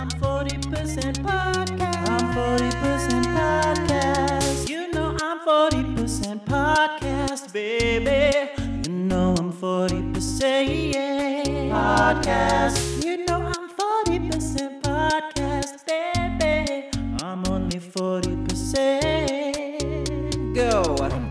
[0.00, 2.08] I'm 40% podcast.
[2.08, 4.68] I'm 40% podcast.
[4.68, 8.48] You know I'm 40% podcast, baby.
[8.86, 13.04] You know I'm 40% podcast.
[13.04, 16.88] You know I'm 40% podcast, baby.
[17.24, 20.54] I'm only 40%.
[20.54, 21.27] Go.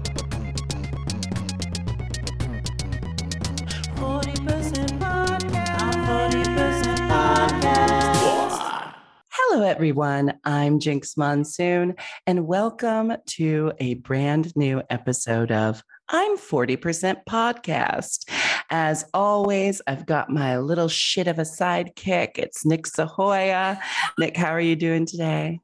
[9.57, 10.37] Hello, everyone.
[10.43, 11.95] I'm Jinkx Monsoon,
[12.27, 18.29] and welcome to a brand new episode of I'm 40% Podcast.
[18.69, 22.37] As always, I've got my little shit of a sidekick.
[22.37, 23.79] It's Nick Sahoyah.
[24.19, 25.59] Nick, how are you doing today?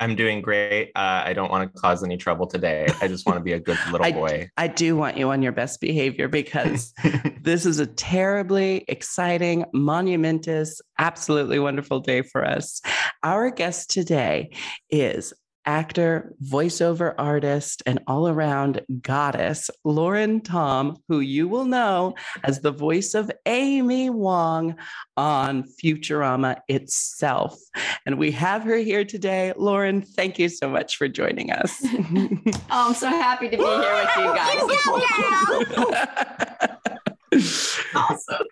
[0.00, 0.90] I'm doing great.
[0.94, 2.86] Uh, I don't want to cause any trouble today.
[3.00, 4.48] I just want to be a good little I- boy.
[4.56, 6.92] I do want you on your best behavior because
[7.42, 12.80] this is a terribly exciting, monumentous, absolutely wonderful day for us.
[13.22, 14.50] Our guest today
[14.90, 15.32] is
[15.66, 22.70] actor, voiceover artist, and all around goddess, Lauren Tom, who you will know as the
[22.70, 24.76] voice of Amy Wong
[25.16, 27.58] on Futurama itself.
[28.06, 29.52] And we have her here today.
[29.56, 31.84] Lauren, thank you so much for joining us.
[32.70, 34.34] Oh, I'm so happy to be here with you
[35.98, 36.68] guys.
[37.94, 38.46] awesome.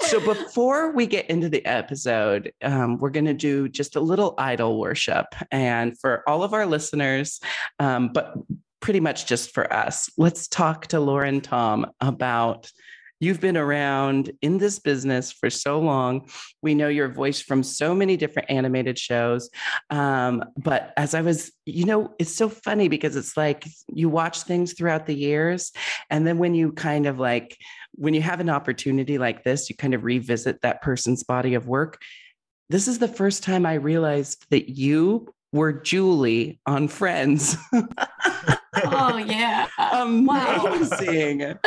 [0.00, 4.34] so before we get into the episode um, we're going to do just a little
[4.38, 7.40] idol worship and for all of our listeners
[7.78, 8.34] um, but
[8.80, 12.70] pretty much just for us let's talk to lauren tom about
[13.20, 16.28] You've been around in this business for so long.
[16.62, 19.50] We know your voice from so many different animated shows.
[19.90, 24.42] Um, but as I was, you know, it's so funny because it's like you watch
[24.42, 25.72] things throughout the years.
[26.10, 27.56] And then when you kind of like,
[27.92, 31.66] when you have an opportunity like this, you kind of revisit that person's body of
[31.66, 32.00] work.
[32.70, 37.56] This is the first time I realized that you were Julie on Friends.
[38.84, 39.66] Oh yeah.
[39.92, 41.58] Amazing.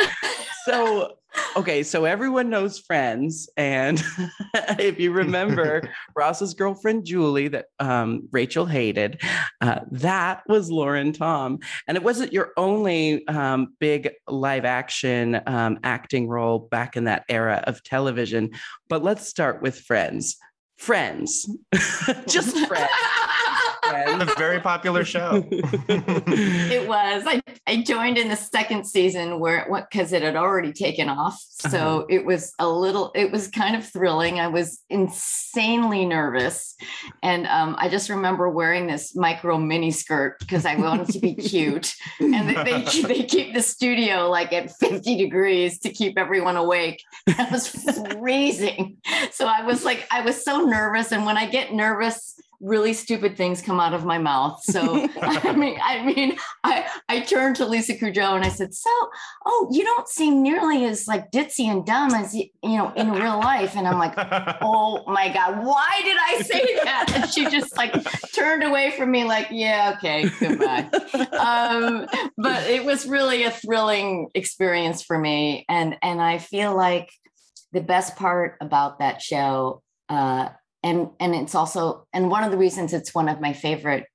[0.64, 1.16] so,
[1.56, 3.48] okay, so everyone knows Friends.
[3.56, 4.02] And
[4.78, 5.82] if you remember
[6.16, 9.20] Ross's girlfriend, Julie, that um, Rachel hated,
[9.60, 11.58] uh, that was Lauren Tom.
[11.86, 17.24] And it wasn't your only um, big live action um, acting role back in that
[17.28, 18.50] era of television.
[18.88, 20.36] But let's start with Friends.
[20.76, 21.48] Friends,
[22.26, 22.90] just Friends.
[24.22, 25.44] a very popular show.
[25.92, 27.24] It was.
[27.26, 31.08] I, I joined in the second season where it went because it had already taken
[31.08, 31.38] off.
[31.48, 32.06] So Uh-huh.
[32.08, 34.40] it was a little, it was kind of thrilling.
[34.40, 36.74] I was insanely nervous.
[37.22, 41.34] And um, I just remember wearing this micro mini skirt because I wanted to be
[41.50, 41.92] cute.
[42.20, 47.02] And they, they, they keep the studio like at 50 degrees to keep everyone awake.
[47.28, 48.96] I was freezing.
[49.32, 51.12] So I was like, I was so nervous.
[51.12, 54.62] And when I get nervous, really stupid things come out of my mouth.
[54.62, 58.90] So I mean, I mean, I I turned to Lisa Kudrow and I said, "So,
[59.44, 63.10] oh, you don't seem nearly as like ditzy and dumb as you, you know in
[63.10, 64.14] real life." And I'm like,
[64.62, 67.92] "Oh my god, why did I say that?" And she just like
[68.32, 70.88] turned away from me, like, "Yeah, okay, goodbye."
[71.38, 72.06] um,
[72.38, 77.10] but it was really a thrilling experience for me, and and I feel like
[77.72, 79.82] the best part about that show.
[80.08, 80.50] Uh,
[80.82, 84.06] and and it's also and one of the reasons it's one of my favorite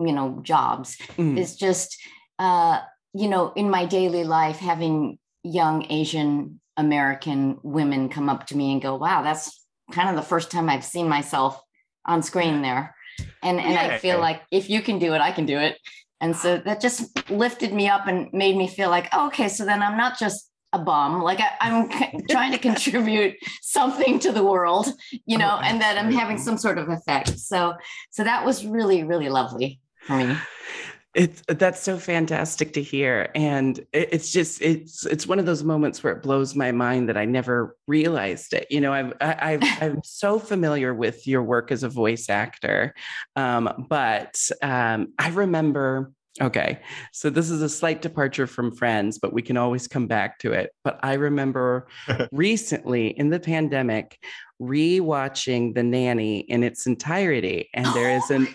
[0.00, 1.38] you know jobs Mm.
[1.38, 1.96] is just
[2.38, 2.80] uh
[3.14, 8.72] you know in my daily life having young asian american women come up to me
[8.72, 11.60] and go wow that's kind of the first time i've seen myself
[12.04, 12.94] on screen there.
[13.42, 15.78] And and i feel like if you can do it i can do it.
[16.20, 19.64] And so that just lifted me up and made me feel like oh, okay so
[19.64, 21.22] then i'm not just a bum.
[21.22, 21.88] Like I, i'm
[22.30, 24.88] trying to contribute something to the world
[25.24, 27.38] you know Oh, and that i'm having some sort of effect.
[27.38, 27.74] So
[28.10, 30.36] so that was really really lovely for me.
[31.14, 35.62] It's that's so fantastic to hear, and it, it's just it's it's one of those
[35.64, 38.66] moments where it blows my mind that I never realized it.
[38.68, 42.94] You know, I've, I, I've I'm so familiar with your work as a voice actor,
[43.34, 46.12] um, but um, I remember.
[46.40, 46.80] Okay,
[47.12, 50.52] so this is a slight departure from Friends, but we can always come back to
[50.52, 50.70] it.
[50.84, 51.88] But I remember
[52.32, 54.18] recently in the pandemic
[54.60, 58.48] rewatching The Nanny in its entirety, and there is oh an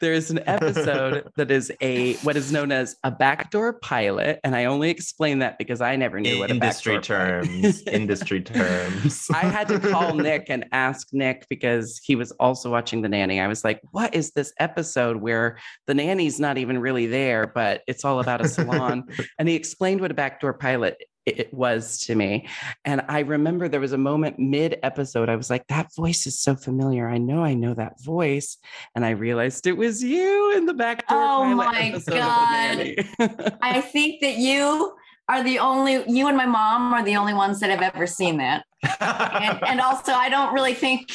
[0.00, 4.54] there is an episode that is a what is known as a backdoor pilot, and
[4.54, 7.82] I only explain that because I never knew what a industry terms.
[7.86, 9.28] industry terms.
[9.32, 13.40] I had to call Nick and ask Nick because he was also watching The Nanny.
[13.40, 17.82] I was like, "What is this episode where the nanny's not even really there, but
[17.86, 19.04] it's all about a salon?"
[19.38, 20.96] and he explained what a backdoor pilot
[21.26, 22.48] it was to me.
[22.84, 26.38] And I remember there was a moment mid episode, I was like, that voice is
[26.38, 27.08] so familiar.
[27.08, 28.58] I know I know that voice.
[28.94, 31.18] And I realized it was you in the back door.
[31.18, 33.58] Oh my episode of The God.
[33.60, 34.94] I think that you
[35.28, 38.36] are the only you and my mom are the only ones that have ever seen
[38.36, 38.64] that.
[39.00, 41.10] And, and also I don't really think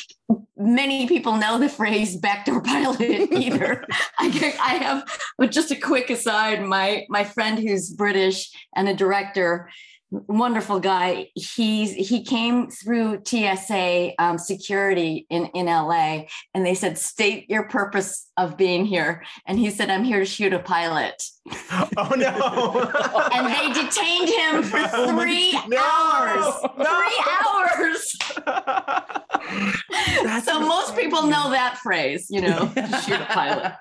[0.57, 2.99] many people know the phrase backdoor pilot
[3.31, 3.85] either.
[4.19, 8.93] I, I have but just a quick aside, my my friend who's British and a
[8.93, 9.69] director
[10.11, 16.21] wonderful guy he's he came through tsa um, security in in la
[16.53, 20.25] and they said state your purpose of being here and he said i'm here to
[20.25, 21.23] shoot a pilot
[21.97, 23.29] oh no.
[23.33, 26.45] and they detained him for Oh three No, hours.
[26.77, 26.85] no.
[26.85, 28.15] Three hours.
[30.45, 32.71] so most people know that phrase, you know,
[33.05, 33.73] shoot a pilot.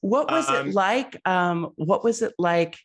[0.00, 1.20] what was Um, it like?
[1.26, 2.76] Um, what was it like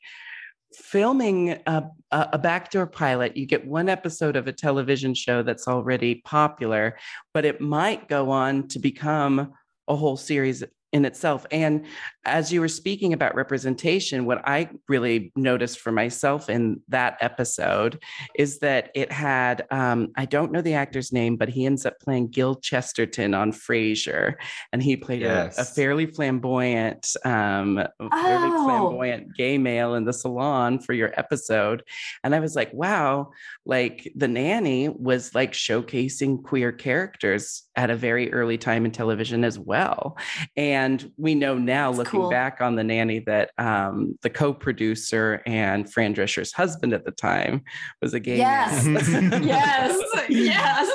[0.78, 3.36] filming a, a, backdoor pilot?
[3.38, 6.98] You get one episode of a television show that's already popular,
[7.34, 9.54] but it might go on to become
[9.88, 10.64] a whole series
[10.96, 11.46] in itself.
[11.52, 11.86] And
[12.24, 18.02] as you were speaking about representation, what I really noticed for myself in that episode
[18.34, 22.00] is that it had, um, I don't know the actor's name, but he ends up
[22.00, 24.36] playing Gil Chesterton on Frasier.
[24.72, 28.64] And he played a, a fairly flamboyant, um, fairly Oh.
[28.66, 31.84] flamboyant gay male in the salon for your episode.
[32.24, 33.32] And I was like, wow,
[33.66, 39.44] like the nanny was like showcasing queer characters at a very early time in television
[39.44, 40.18] as well.
[40.56, 40.85] And
[41.18, 42.30] we know now, That's looking cool.
[42.30, 47.64] back on the nanny, that um, the co-producer and Fran Drescher's husband at the time
[48.02, 48.86] was a gay Yes.
[48.86, 49.44] man.
[49.44, 50.02] yes.
[50.30, 50.90] Yes.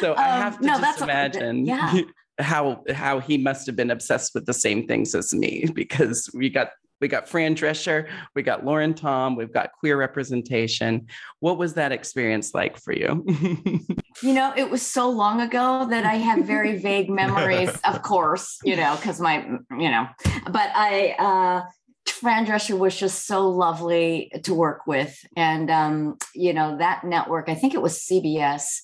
[0.00, 2.00] so I Um, have to no, just that's what- imagine yeah.
[2.38, 6.50] how how he must have been obsessed with the same things as me because we
[6.50, 6.68] got
[7.00, 11.06] we got Fran Drescher, we got Lauren Tom, we've got queer representation.
[11.40, 13.24] What was that experience like for you?
[14.22, 18.58] You know, it was so long ago that I have very vague memories, of course,
[18.64, 19.46] you know, because my,
[19.78, 20.08] you know,
[20.50, 21.68] but I, uh,
[22.08, 25.18] Fran Drescher was just so lovely to work with.
[25.36, 28.80] And, um, you know, that network, I think it was CBS,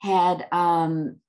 [0.00, 1.20] had um,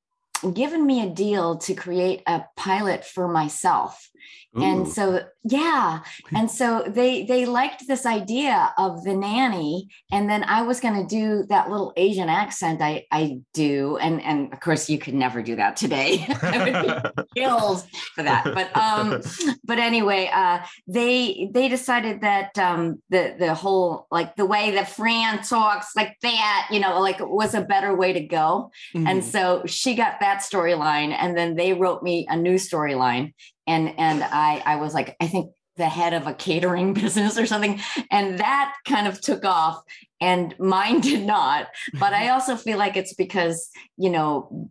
[0.54, 4.10] given me a deal to create a pilot for myself
[4.56, 6.00] and so yeah.
[6.34, 9.90] And so they they liked this idea of the nanny.
[10.12, 13.98] And then i was going to do that little asian accent i i do.
[13.98, 16.26] And and of course you could never do that today.
[16.42, 17.84] I would be killed
[18.16, 18.44] for that.
[18.46, 19.22] But um
[19.64, 24.90] but anyway uh they they decided that um the the whole like the way that
[24.90, 28.72] fran talks like that you know like was a better way to go.
[28.94, 29.08] Mm-hmm.
[29.08, 31.16] and so she got that storyline.
[31.18, 33.34] And then they wrote me a new storyline
[33.68, 37.48] and and i i was like i think the head of a catering business or
[37.48, 37.80] something.
[38.12, 39.82] And that kind of took off
[40.22, 41.68] and mine did not.
[42.00, 44.70] But i also feel like it's because you know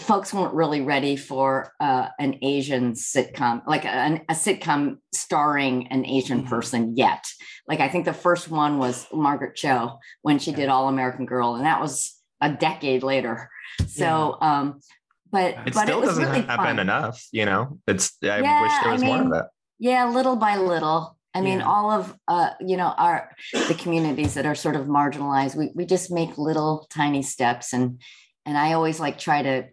[0.00, 6.06] folks weren't really ready for uh, an asian sitcom like a, a sitcom starring an
[6.06, 6.48] asian Mhm.
[6.48, 7.24] person yet.
[7.66, 11.56] Like i think the first one was margaret cho when she did all american girl
[11.56, 13.50] and that was a decade later.
[13.86, 14.80] So um
[15.30, 16.78] but it but still it was doesn't really happen fun.
[16.78, 17.78] enough, you know.
[17.86, 19.48] It's I Yeah, wish there I was more of that.
[19.78, 21.16] Yeah, little by little.
[21.34, 21.66] I mean, Yeah.
[21.68, 23.30] all of uh, you know, our
[23.68, 28.00] the communities that are sort of marginalized, we we just make little tiny steps and
[28.46, 29.64] and I always like try to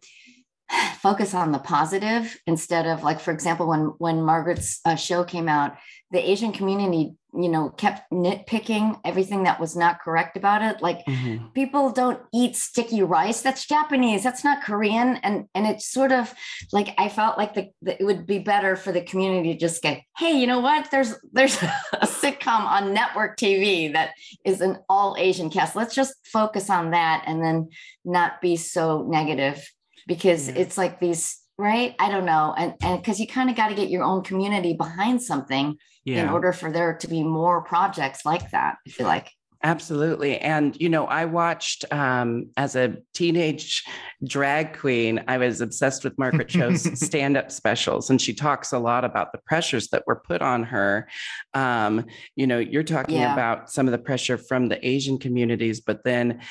[1.00, 5.48] focus on the positive instead of like for example when when Margaret's uh, show came
[5.48, 5.78] out,
[6.12, 10.82] the Asian community, you know, kept nitpicking everything that was not correct about it.
[10.82, 11.54] Like Mhm.
[11.54, 13.42] people don't eat sticky rice.
[13.42, 14.24] That's japanese.
[14.24, 15.18] That's not korean.
[15.24, 16.34] And and it's sort of
[16.72, 19.82] like i felt like the, the- it would be better for the community to just
[19.82, 20.90] get hey you know what?
[20.92, 21.62] There's there's
[21.94, 24.12] a sitcom on network tv that
[24.46, 25.76] is an all asian cast.
[25.76, 27.70] Let's just focus on that and then
[28.04, 29.68] not be so negative.
[30.08, 30.56] Because Yeah.
[30.62, 33.76] it's like these right i don't know and and because you kind of got to
[33.76, 38.52] get your own community behind something in order for there to be more projects like
[38.52, 39.32] that i feel like
[39.64, 40.38] Absolutely.
[40.38, 43.84] And, you know, I watched um, as a teenage
[44.24, 48.12] drag queen, I was obsessed with Margaret Cho's stand up specials.
[48.12, 51.08] And she talks a lot about the pressures that were put on her.
[51.56, 53.34] Um, you know, you're talking Yeah.
[53.34, 56.42] about some of the pressure from the Asian communities, but then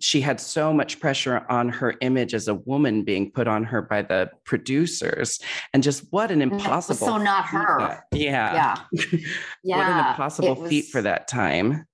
[0.00, 3.80] she had so much pressure on her image as a woman being put on her
[3.80, 5.38] by the producers
[5.72, 7.78] and just what an was impossible so not her.
[7.78, 9.20] that- yeah yeah what
[9.62, 11.86] Yeah, an impossible it feat for that time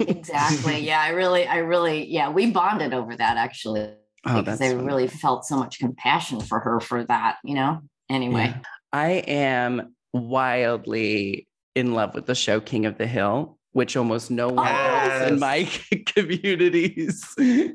[0.00, 3.80] exactly yeah i really i really yeah we bonded over that actually
[4.26, 7.80] oh because that's i really felt so much compassion for her for that you know
[8.08, 8.60] anyway Yeah.
[8.92, 13.58] I am wildly in love with the show King of the Hill.
[13.74, 15.68] Which almost no one else in my
[16.06, 17.22] communities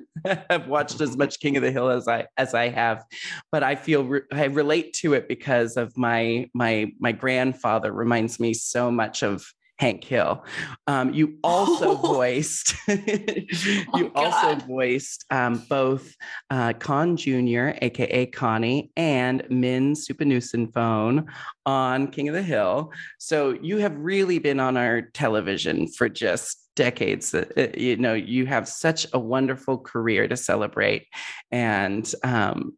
[0.50, 3.04] have watched as much King of the Hill as I as I have.
[3.52, 8.40] But I feel re- I relate to it because of my my my grandfather reminds
[8.40, 9.46] me so much of
[9.80, 10.44] Hank Hill.
[10.88, 11.96] Um, you also Oh.
[11.96, 16.14] voiced, you Oh, also voiced um, both
[16.50, 21.26] uh, Kahn Jr., aka Connie, and Minh Souphanousinphone
[21.66, 22.92] on King of the Hill.
[23.18, 27.34] So you have really been on our television for just decades.
[27.34, 31.08] Uh, uh, You know, you have such a wonderful career to celebrate,
[31.52, 32.78] and um,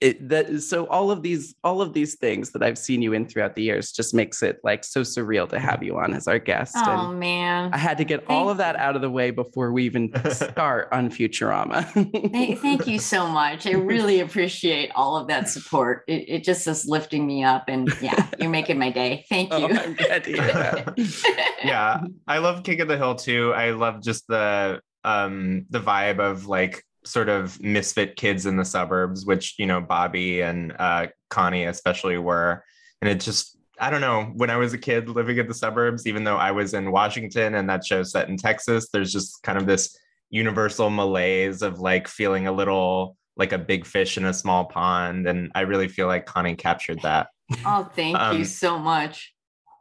[0.00, 3.26] it that so all of these all of these things that I've seen you in
[3.26, 6.38] throughout the years just makes it like so surreal to have you on as our
[6.38, 6.74] guest.
[6.76, 7.70] Oh and man.
[7.72, 10.88] I had to get all of that out of the way before we even start
[10.92, 11.84] on Futurama.
[12.32, 13.66] Thank, thank you so much.
[13.66, 16.04] I really appreciate all of that support.
[16.06, 19.24] It, it just is lifting me up, and yeah, you're making my day.
[19.28, 19.78] Thank Oh, you.
[19.78, 20.98] I'm glad to hear that.
[21.64, 26.18] yeah i love king of the hill too i love just the um the vibe
[26.20, 31.06] of like sort of misfit kids in the suburbs which you know bobby and uh
[31.30, 32.62] connie especially were.
[33.00, 36.06] And it just i don't know when i was a kid living in the suburbs
[36.06, 39.56] even though i was in washington and that show set in texas there's just kind
[39.56, 39.96] of this
[40.30, 45.28] universal malaise of like feeling a little like a big fish in a small pond.
[45.28, 47.28] And i really feel like connie captured that.
[47.64, 49.32] Oh, thank Um, you so much.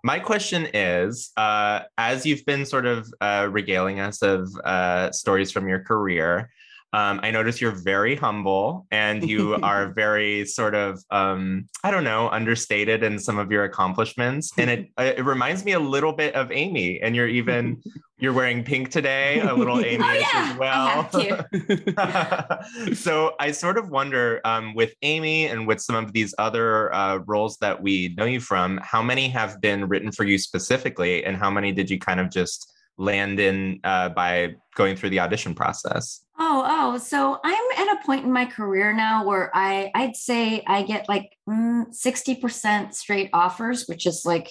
[0.03, 5.51] my question is uh, as you've been sort of uh, regaling us of uh, stories
[5.51, 6.49] from your career
[6.93, 12.03] um, i notice you're very humble and you are very sort of um, i don't
[12.03, 14.51] know understated in some of your accomplishments.
[14.57, 17.81] And it uh, it reminds me a little bit of amy and you're even
[18.19, 21.09] you're wearing pink today a little amy Oh yeah, as well.
[21.97, 26.93] I so I sort of wonder um, with Amy and with some of these other
[26.93, 31.23] uh, roles that we know you from, how many have been written for you specifically,
[31.23, 35.19] and how many did you kind of just land in uh, by going through the
[35.19, 36.21] audition process?
[36.39, 40.63] Oh, oh, so I'm at a point in my career now where I I'd say
[40.67, 44.49] I get like mm, 60% straight offers, which is like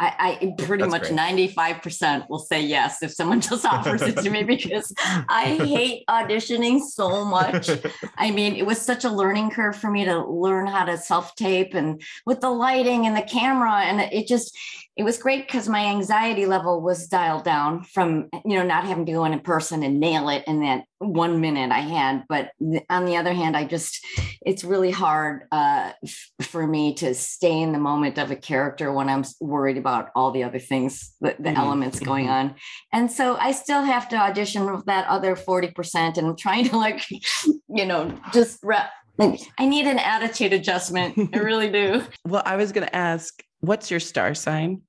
[0.00, 4.30] I, I pretty That's much 95% will say yes if someone just offers it to
[4.30, 4.92] me because
[5.28, 7.68] I hate auditioning so much.
[8.16, 11.34] I mean, it was such a learning curve for me to learn how to self
[11.34, 13.80] tape and with the lighting and the camera.
[13.82, 14.56] And it just,
[14.98, 19.06] it was great because my anxiety level was dialed down from, you know, not having
[19.06, 22.24] to go in person and nail it in that one minute I had.
[22.28, 22.50] But
[22.90, 24.04] on the other hand, I just,
[24.44, 28.92] it's really hard uh, f- for me to stay in the moment of a character
[28.92, 32.32] when I'm worried about all the other things, the, the Mhm, elements going mhm.
[32.32, 32.54] on.
[32.92, 36.76] And so I still have to audition with that other 40% and I'm trying to
[36.76, 37.04] like,
[37.68, 38.90] you know, just wrap.
[39.20, 41.16] I need an attitude adjustment.
[41.32, 42.04] I really do.
[42.26, 44.82] well, I was going to ask, what's your star sign?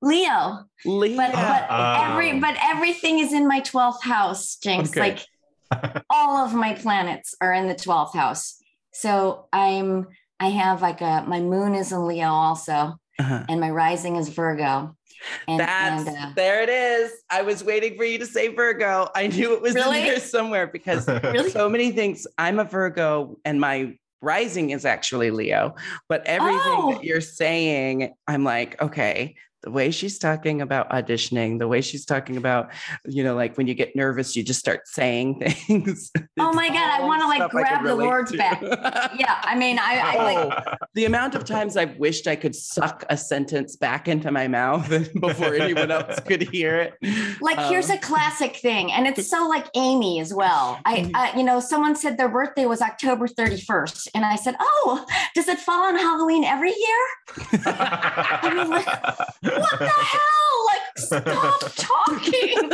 [0.00, 1.16] Leo, Leo.
[1.16, 2.04] but but Oh.
[2.12, 4.90] every but everything is in my 12th house, Jinkx.
[4.90, 5.00] Okay.
[5.00, 5.26] Like
[6.08, 8.62] all of my planets are in the 12th house.
[8.92, 10.06] So I'm
[10.40, 13.44] I have like a my moon is in Leo also, Uh-huh.
[13.48, 14.94] and my rising is Virgo.
[15.48, 17.10] And, That's and uh, there it is.
[17.28, 19.08] I was waiting for you to say Virgo.
[19.16, 20.02] I knew it was Really?
[20.02, 21.50] in there somewhere because Really?
[21.60, 22.24] so many things.
[22.38, 25.74] I'm a Virgo and my rising is actually Leo,
[26.08, 26.92] but everything Oh.
[26.92, 32.04] that you're saying, I'm like, okay, the way she's talking about auditioning, the way she's
[32.04, 32.70] talking about,
[33.06, 36.10] you know, like when you get nervous, you just start saying things.
[36.38, 38.38] Oh my God, I wanna, like, grab the words to.
[38.38, 38.62] back.
[38.62, 42.54] yeah, I mean, I, I like Oh, the amount of times I've wished I could
[42.54, 44.88] suck a sentence back into my mouth
[45.20, 46.94] before anyone else could hear it.
[47.40, 51.36] like here's Um, a classic thing and it's so like amy as well i uh,
[51.36, 55.58] you know someone said their birthday was october 31st and i said oh does it
[55.58, 57.04] fall on halloween every year
[57.64, 58.86] I mean, like,
[59.48, 62.70] what the hell like stop talking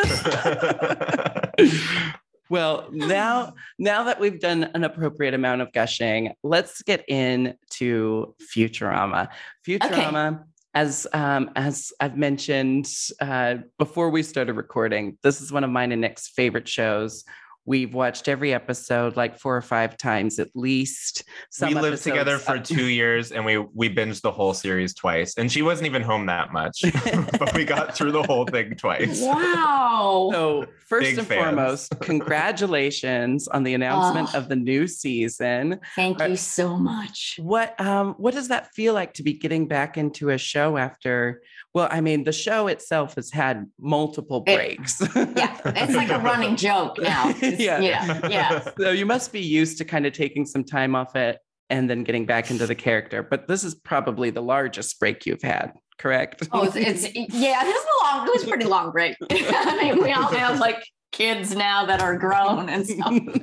[2.50, 9.28] well, now now that we've done an appropriate amount of gushing, let's get into Futurama.
[9.66, 10.44] Futurama.
[10.76, 12.88] As um, as I've mentioned
[13.20, 17.24] uh, before we started recording, this is one of mine and Nick's favorite shows.
[17.66, 21.24] We've watched every episode like four or five times at least.
[21.50, 24.92] Some we lived together uh, for two years and we we binged the whole series
[24.94, 26.82] twice and she wasn't even home that much
[27.38, 31.40] but we got through the whole thing twice wow So first Big and fans.
[31.42, 34.38] foremost, congratulations on the announcement Oh.
[34.38, 35.80] of the new season.
[35.96, 39.66] thank uh, you so much What um what does that feel like to be getting
[39.68, 41.42] back into a show after?
[41.72, 45.00] Well, I mean, the show itself has had multiple It- breaks.
[45.16, 47.80] yeah it's like a running joke now Yeah.
[47.80, 51.38] yeah yeah so you must be used to kind of taking some time off it
[51.70, 53.22] and then getting back into the character.
[53.22, 55.72] But this is probably the largest break you've had.
[55.98, 56.46] correct?
[56.52, 59.16] Oh, it's, it's yeah, it was a long, it was a pretty long break.
[59.30, 63.14] I mean, we all have like kids now that are grown and stuff.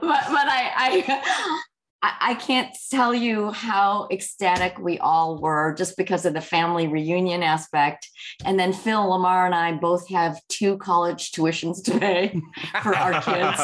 [0.00, 1.62] but I I
[2.02, 6.88] I I can't tell you how ecstatic we all were just because of the family
[6.88, 8.08] reunion aspect.
[8.44, 12.40] And then Phil, LaMarr, and I both have two college tuitions to pay
[12.82, 13.60] for our kids.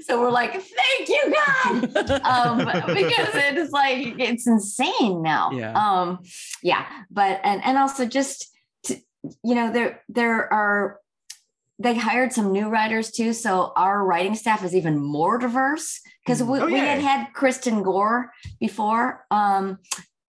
[0.02, 2.22] So we're like, thank you, God.
[2.24, 5.50] Um, because it's like it's insane now.
[5.52, 5.72] Yeah.
[5.74, 6.20] Um,
[6.62, 6.86] yeah.
[7.10, 8.50] But and and also just
[8.84, 8.96] to,
[9.44, 10.98] you know, there there are
[11.78, 13.32] they hired some new writers too.
[13.32, 17.82] So our writing staff is even more diverse because we, Oh, we had had Kristin
[17.82, 19.78] Gore before, um,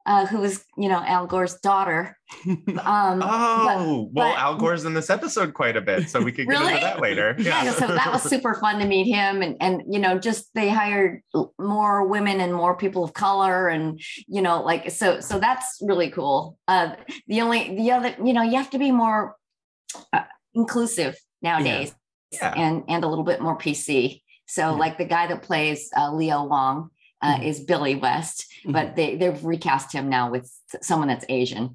[0.07, 2.17] uh, who was, you know, Al Gore's daughter.
[2.47, 6.47] Um, Oh, well, but- Al Gore's in this episode quite a bit, so we could
[6.47, 6.69] get Really?
[6.73, 7.35] into that later.
[7.39, 7.71] yeah.
[7.71, 11.21] so that was super fun to meet him and and you know just they hired
[11.59, 16.09] more women and more people of color and you know like so so that's really
[16.09, 16.95] cool uh
[17.27, 19.35] the only the other you know you have to be more
[20.13, 21.93] uh, inclusive nowadays
[22.31, 22.53] Yeah.
[22.55, 24.20] and and a little bit more pc
[24.55, 24.81] so Yeah.
[24.83, 26.89] like the guy that plays uh, leo wong
[27.25, 27.43] uh, Mhm.
[27.49, 28.37] is billy west
[28.75, 30.45] but they they've recast him now with
[30.89, 31.65] someone that's asian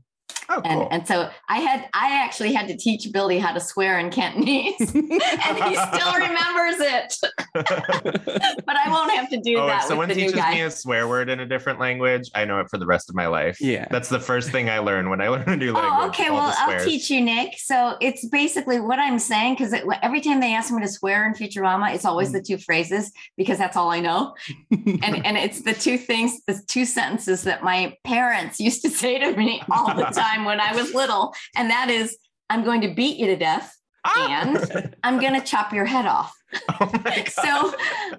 [0.48, 0.88] Oh, and cool.
[0.90, 4.74] and so I had I actually had to teach Billy how to swear in Cantonese,
[4.94, 7.18] and he still remembers it.
[7.54, 10.54] but I won't have to do oh, if someone with the new teaches guy.
[10.54, 13.16] me a swear word in a different language, I know it for the rest of
[13.16, 13.60] my life.
[13.60, 13.86] Yeah.
[13.90, 16.00] That's the first thing I learn when I learn a new oh, language.
[16.00, 16.30] Oh, okay.
[16.30, 17.58] Well, I'll teach you, Nick.
[17.58, 21.34] So it's basically what I'm saying because every time they ask me to swear in
[21.34, 22.46] Futurama, it's always the mm.
[22.46, 24.34] two phrases because that's all I know,
[24.70, 29.18] and and it's the two things, the two sentences that my parents used to say
[29.18, 32.16] to me all the time when I was little, and that is,
[32.50, 33.74] "I'm going to beat you to death."
[34.04, 34.42] Ah!
[34.42, 36.32] And I'm going to chop your head off.
[36.80, 36.90] Oh.
[37.28, 37.74] So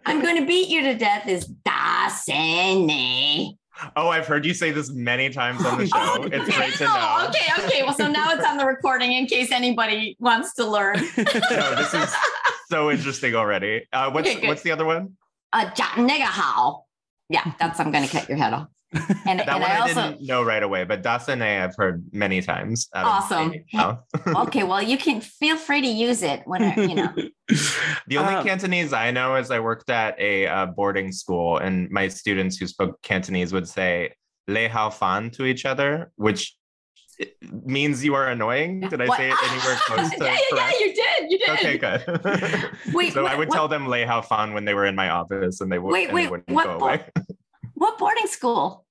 [0.05, 3.57] I'm going to beat you to death is da sene.
[3.95, 5.93] Oh, I've heard you say this many times on the show.
[5.95, 6.93] Oh, it's great to know.
[6.93, 7.83] Oh, okay, okay.
[7.83, 10.95] Well, so now it's on the recording in case anybody wants to learn.
[11.17, 12.13] No, this is
[12.69, 13.87] so interesting already.
[13.93, 15.13] Uh, what's Okay, what's the other one?
[15.53, 16.83] Uh, ja nigga how.
[17.29, 18.67] Yeah, that's I'm going to cut your head off.
[19.25, 22.05] And, That and one I I, also didn't know right away, but Dasane I've heard
[22.13, 22.87] many times.
[22.95, 23.53] Awesome.
[24.27, 24.63] okay.
[24.63, 27.13] Well, you can feel free to use it when I- you know.
[28.07, 31.89] The only Um, Cantonese I know is I worked at a uh, boarding school, and
[31.91, 34.13] my students who spoke Cantonese would say
[34.47, 36.55] "le hao fan" to each other, which
[37.21, 37.27] i-
[37.65, 38.81] means you are annoying.
[38.81, 39.17] Did I What?
[39.17, 41.31] say it anywhere close to yeah, yeah, yeah, you did.
[41.31, 41.49] You did.
[41.49, 42.71] Okay, good.
[42.93, 45.09] Wait, so I would what- tell them "le hao fan" when they were in my
[45.09, 47.05] office, and they would Wait, and they wait, wouldn't what go bo- away.
[47.77, 48.85] What boarding school?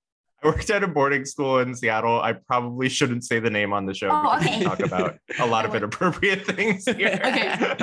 [0.44, 2.20] I worked at a boarding school in Seattle.
[2.20, 4.58] I probably shouldn't say the name on the show Oh, because okay.
[4.58, 7.18] we talk about a lot of inappropriate things here.
[7.24, 7.56] Okay.
[7.58, 7.76] Never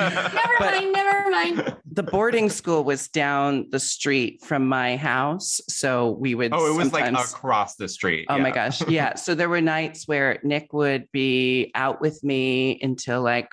[0.60, 0.94] But- mind.
[0.94, 1.76] Never mind.
[1.92, 5.60] the boarding school was down the street from my house.
[5.68, 8.28] So we would Oh, it was like across the street.
[8.30, 8.88] Oh my gosh.
[8.88, 9.16] Yeah.
[9.16, 13.52] So there were nights where Nick would be out with me until like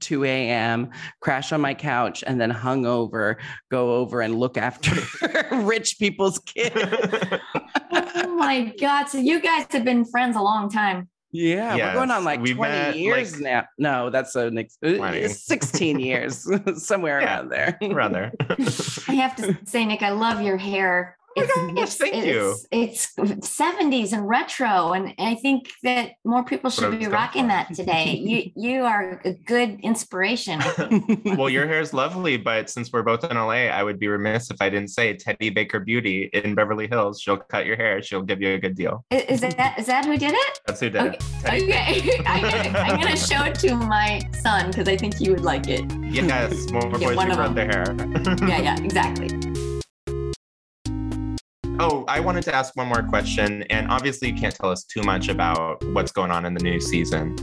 [0.00, 3.38] 2 a.m., crash on my couch, and then hung over,
[3.70, 4.92] go over and look after
[5.52, 6.74] rich people's kids.
[7.92, 9.06] Oh my God.
[9.06, 11.08] So you guys have been friends a long time.
[11.36, 13.64] Yeah, we're going on like we 20 years like- now.
[13.76, 15.26] No, that's a next uh, 20.
[15.26, 17.26] 16 years, somewhere Yeah.
[17.38, 17.78] around there.
[17.82, 18.32] around there.
[19.08, 21.16] I have to say, Nick, I love your hair.
[21.36, 22.54] Oh my gosh, thank you.
[22.70, 27.74] It's, it's 70s and retro, and I think that more people should be rocking that
[27.74, 28.14] today.
[28.24, 30.60] you you are a good inspiration.
[31.36, 34.50] Well, your hair is lovely, but since we're both in LA, I would be remiss
[34.50, 37.20] if I didn't say Teddy Baker Beauty in Beverly Hills.
[37.20, 38.02] She'll cut your hair.
[38.02, 39.04] She'll give you a good deal.
[39.10, 40.60] Is, is that is that who did it?
[40.66, 41.16] That's who did Okay.
[41.16, 41.20] it.
[41.42, 41.64] Teddy.
[41.64, 45.42] Okay, I'm gonna, I'm gonna show it to my son because I think he would
[45.42, 45.84] like it.
[46.02, 47.96] Yes, more boys who run their hair.
[48.48, 49.53] Yeah, yeah, exactly.
[51.80, 53.64] Oh, I wanted to ask one more question.
[53.64, 56.80] And obviously, you can't tell us too much about what's going on in the new
[56.80, 57.34] season.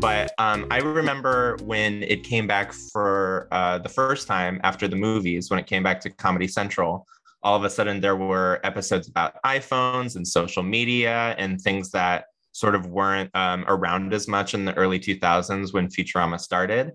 [0.00, 4.96] But um, I remember when it came back for uh, the first time after the
[4.96, 7.06] movies, when it came back to Comedy Central,
[7.44, 12.24] all of a sudden there were episodes about iPhones and social media and things that
[12.50, 16.90] sort of weren't um, around as much in the early 2000s when Futurama started.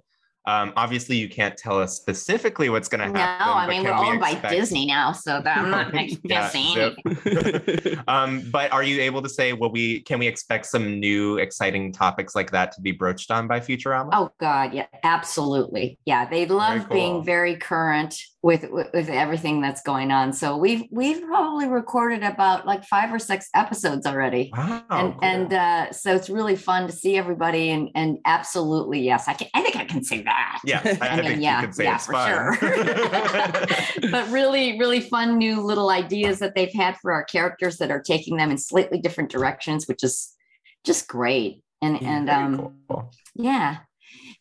[0.46, 3.48] Um, obviously, you can't tell us specifically what's going to happen.
[3.48, 3.54] No.
[3.54, 5.92] I mean we're we owned by Disney now, so that I'm not
[6.24, 6.74] guessing.
[6.74, 11.38] so- um, but are you able to say, will we can we expect some new
[11.38, 14.10] exciting topics like that to be broached on by Futurama?
[14.14, 16.00] Oh God, yeah, absolutely.
[16.06, 16.96] Yeah, they love cool.
[16.96, 20.34] being very current with, with everything that's going on.
[20.34, 24.52] So we've we've probably recorded about like five or six episodes already.
[24.58, 24.84] Wow.
[24.90, 25.20] and cool.
[25.22, 29.48] and uh, so it's really fun to see everybody and and absolutely yes i can
[29.54, 31.76] i think i can say that yeah, I, I I mean, think yeah, you could
[31.76, 32.58] say yeah, for fun.
[32.58, 34.12] sure.
[34.12, 38.02] but really, really fun new little ideas that they've had for our characters that are
[38.02, 40.34] taking them in slightly different directions, which is
[40.84, 41.62] just great.
[41.82, 43.12] And Yeah, and um cool.
[43.36, 43.78] yeah.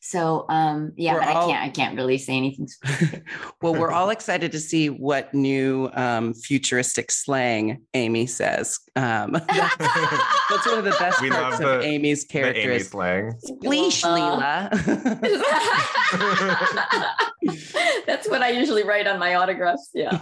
[0.02, 2.68] So um yeah, We're but all- I can't I can't really say anything.
[3.62, 8.78] well, we're all excited to see what new um, futuristic slang Amy says.
[8.96, 9.76] Um, that's,
[10.48, 12.88] that's one of the best We parts of the- Amy's The Amy characters.
[12.88, 13.32] slang.
[13.60, 14.70] Leash, Leela.
[18.06, 19.90] That's what I usually write on my autographs.
[19.94, 20.18] Yeah.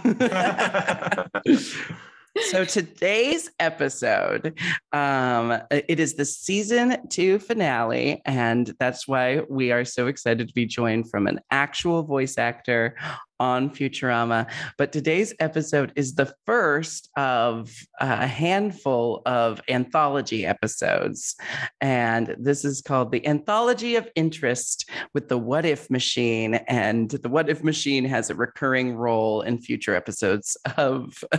[2.47, 4.57] So today's episode
[4.93, 10.53] um it is the season two finale and that's why we are so excited to
[10.53, 12.95] be joined from an actual voice actor
[13.39, 21.35] on futurama but today's episode is the first of a handful of anthology episodes.
[21.81, 26.55] And this is called the anthology of interest with the what if machine.
[26.55, 31.23] And the what if machine has a recurring role in future episodes of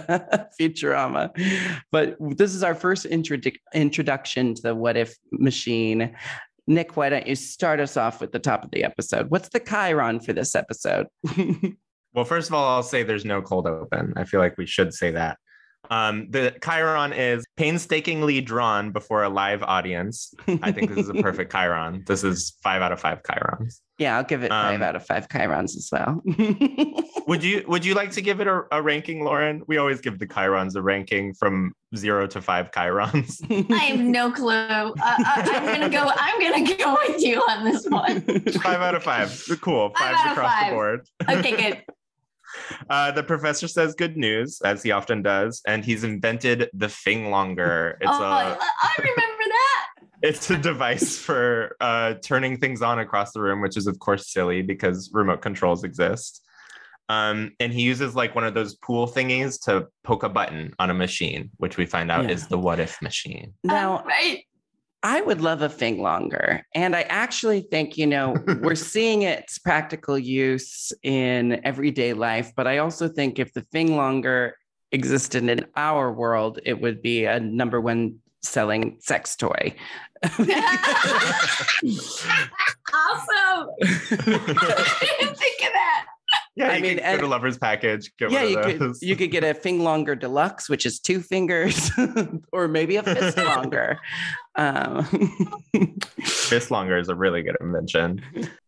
[0.60, 1.30] futurama.
[1.90, 6.14] But this is our first introdu- introduction to the what if machine.
[6.66, 9.30] Nick why don't you start us off with the top of the episode?
[9.30, 11.08] What's the chiron for this episode
[12.14, 14.12] Well, first of all, I'll say there's no cold open.
[14.16, 15.38] I feel like we should say that.
[15.90, 20.32] Um, the Chiron is painstakingly drawn before a live audience.
[20.62, 22.04] I think this is a perfect Chiron.
[22.06, 23.80] This is five out of five Chirons.
[23.98, 26.22] yeah i'll give it five Um, out of five chirons as well
[27.26, 29.62] Would you Would you like to give it a, a ranking, Lauren?
[29.68, 33.40] We always give the Chirons a ranking from zero to five Chirons.
[33.72, 34.50] I have no clue.
[34.52, 36.10] Uh, I, I'm gonna go.
[36.16, 38.20] I'm gonna go with you on this one.
[38.62, 39.28] five out of five.
[39.60, 39.90] Cool.
[39.98, 40.72] Five Fives out of across the five.
[40.72, 41.00] board.
[41.28, 41.82] Okay, good.
[42.88, 47.94] Uh, the professor says good news, as he often does, and he's invented the Finglonger.
[48.00, 49.86] It's oh, I, a I remember that.
[50.22, 54.32] it's a device for uh, turning things on across the room, which is of course
[54.32, 56.42] silly because remote controls exist.
[57.08, 60.90] Um, and he uses like one of those pool thingies to poke a button on
[60.90, 62.30] a machine, which we find out Yeah.
[62.30, 63.54] is the what if machine.
[63.64, 64.44] now Um, right.
[65.02, 66.62] I would love a Finglonger.
[66.74, 72.66] And I actually think, you know, we're seeing its practical use in everyday life, but
[72.66, 74.52] I also think if the Finglonger
[74.92, 79.74] existed in our world, it would be a number one selling sex toy.
[82.92, 83.68] Awesome.
[83.80, 85.59] I didn't think of that.
[86.56, 88.12] Yeah, I mean, could and- go to Lover's Package.
[88.18, 91.90] Yeah, you of could you could get a thing longer deluxe, which is two fingers,
[92.52, 93.98] or maybe a fist longer.
[94.56, 95.04] Um,
[96.20, 98.20] Fist longer is a really good invention.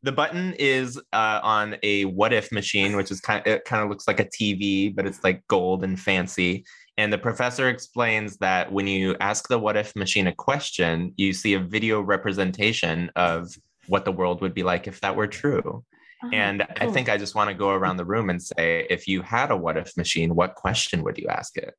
[0.03, 3.91] The button is uh, on a what if machine, which is kind it kind of
[3.91, 6.65] looks like a TV, but it's like gold and fancy.
[6.97, 11.33] And the professor explains that when you ask the what if machine a question, you
[11.33, 13.53] see a video representation of
[13.89, 15.85] what the world would be like if that were true.
[16.31, 16.91] And I Uh-huh.
[16.93, 19.57] think I just want to go around the room and say, if you had a
[19.57, 21.75] what if machine, what question would you ask it?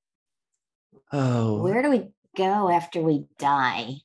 [1.12, 3.98] oh, Where do we go after we die?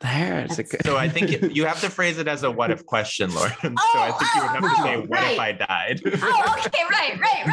[0.00, 0.84] there's a good.
[0.84, 3.52] So I think it- you have to phrase it as a what if question, Lauren.
[3.62, 5.38] so I think you would have to Oh, say, oh, what if.
[5.40, 6.00] I died?
[6.04, 7.46] Oh, okay, right, right,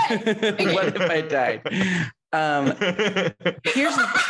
[0.59, 0.73] right.
[0.75, 1.61] what if I died?
[2.33, 2.65] Um,
[3.63, 4.21] here's the,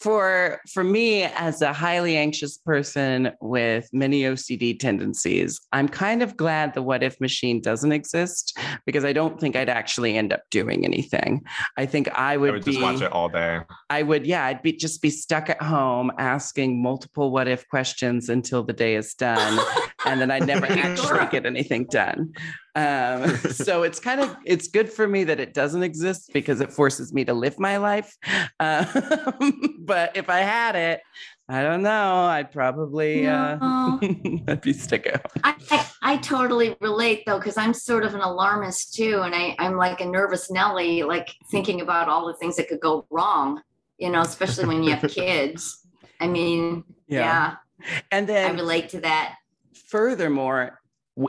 [0.00, 6.36] for for me as a highly anxious person with many OCD tendencies, I'm kind of
[6.36, 10.42] glad the what if machine doesn't exist because I don't think I'd actually end up
[10.50, 11.42] doing anything.
[11.76, 13.60] I think I would, I would be just watch it all day.
[13.90, 18.28] I would, yeah, I'd be just be stuck at home asking multiple what if questions
[18.28, 19.58] until the day is done,
[20.06, 22.32] and then I'd never actually get anything done.
[22.74, 26.72] Um, so it's kind of it's good for me that it doesn't exist because it
[26.72, 28.16] forces me to live my life.
[28.60, 31.02] Um, but if I had it,
[31.48, 32.14] I don't know.
[32.24, 33.58] I'd probably uh,
[34.48, 35.42] I'd be stuck at home.
[35.44, 39.20] I, I, I totally relate though, because I'm sort of an alarmist too.
[39.22, 42.80] And I, I'm like a nervous Nelly, like thinking about all the things that could
[42.80, 43.60] go wrong,
[43.98, 45.86] you know, especially when you have kids.
[46.20, 47.56] I mean, yeah,
[48.10, 49.34] And then I relate to that.
[49.74, 50.81] furthermore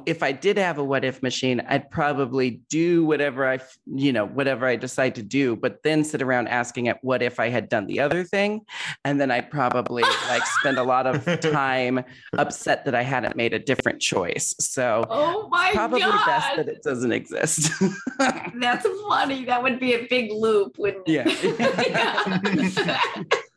[0.05, 4.25] if i did have a what if machine i'd probably do whatever I, you know
[4.25, 7.67] whatever i decide to do but then sit around asking it what if i had
[7.67, 8.61] done the other thing
[9.03, 12.03] and then i'd probably like spend a lot of time
[12.37, 16.25] upset that i hadn't made a different choice so Oh my probably God.
[16.25, 17.71] best that it doesn't exist
[18.55, 19.45] That's funny.
[19.45, 21.13] That would be a big loop, wouldn't it?
[21.13, 22.99] Yeah.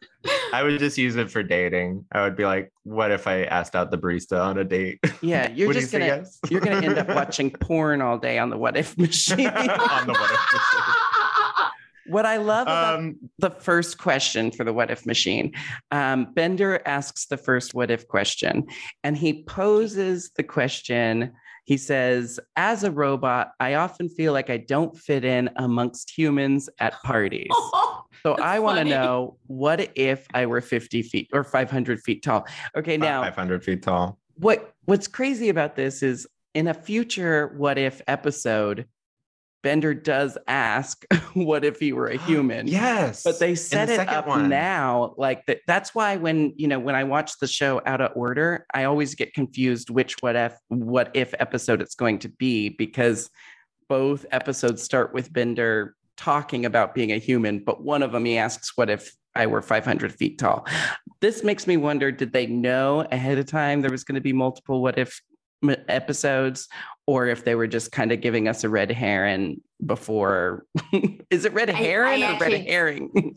[0.53, 2.05] I would just use it for dating.
[2.13, 4.99] I would be like, what if I asked out the barista on a date?
[5.23, 6.39] yeah you're just gonna yes?
[6.51, 10.13] you're gonna end up watching porn all day on the what if machine on the
[10.13, 10.95] what if machine.
[12.09, 15.53] what i love about Um, the first question for the what if machine.
[15.91, 18.67] Um, Bender asks the first what if question,
[19.03, 21.33] and he poses the question
[21.67, 26.71] He says, As a robot, I often feel like I don't fit in amongst humans
[26.81, 27.51] at parties.
[28.23, 32.45] So I want to know what if I were 50 feet or 500 feet tall?
[32.77, 34.19] Okay, now 500 feet tall.
[34.35, 38.87] what what's crazy about this is in a future what if episode,
[39.63, 42.67] Bender does ask, what if he were a human?
[42.67, 43.23] Yes.
[43.23, 44.49] But they set the it up one.
[44.49, 45.61] now like that.
[45.67, 49.15] That's why when you know when I watch the show out of order, I always
[49.15, 53.31] get confused which what if what if episode it's going to be because
[53.89, 58.39] both episodes start with Bender talking about being a human, but one of them he
[58.39, 60.67] asks, "What if I were 500 feet tall?"
[61.21, 64.33] This makes me wonder: Did they know ahead of time there was going to be
[64.33, 65.21] multiple what if
[65.89, 66.69] episodes,
[67.07, 70.65] or if they were just kind of giving us a red herring before?
[71.31, 73.35] Is it red herring I or red herring?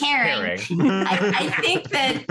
[0.00, 0.60] Herring.
[0.60, 0.60] Herring.
[0.90, 2.24] I, I think that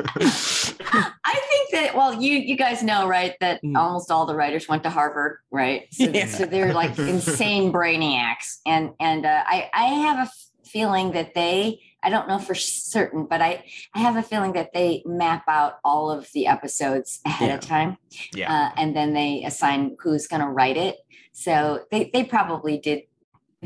[0.94, 3.78] I think that well, you you guys know, right, that Mm.
[3.78, 5.88] almost all the writers went to Harvard, right?
[5.92, 6.26] So, Yeah.
[6.28, 10.32] so they're like insane brainiacs, and and uh, I I have a
[10.68, 14.74] feeling that they I don't know for certain, but I I have a feeling that
[14.74, 17.56] they map out all of the episodes ahead Yeah.
[17.56, 17.98] of time,
[18.34, 18.52] yeah.
[18.52, 20.98] uh, and then they assign who's going to write it.
[21.34, 23.04] So they they probably did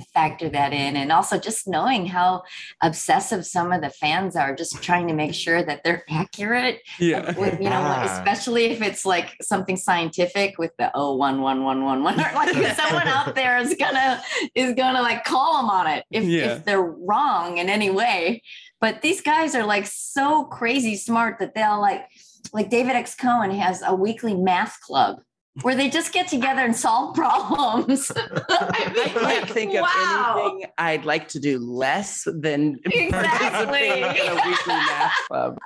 [0.01, 2.43] factor that in and also just knowing how
[2.81, 7.37] obsessive some of the fans are just trying to make sure that they're accurate yeah.
[7.39, 8.19] with you know like, Yeah.
[8.19, 12.31] especially if it's like something scientific with the oh one one one one one or
[12.35, 14.21] like someone out there is gonna
[14.53, 16.55] is gonna like call them on it if, Yeah.
[16.55, 18.41] if they're wrong in any way
[18.81, 22.05] but these guys are like so crazy smart that they'll like
[22.51, 25.21] like david x cohen has a weekly math club
[25.61, 28.11] where they just get together and solve problems
[28.49, 30.35] I mean, I can't like, think wow.
[30.35, 33.11] of anything I'd like to do less than Exactly.
[33.11, 35.57] participate in a weekly math club.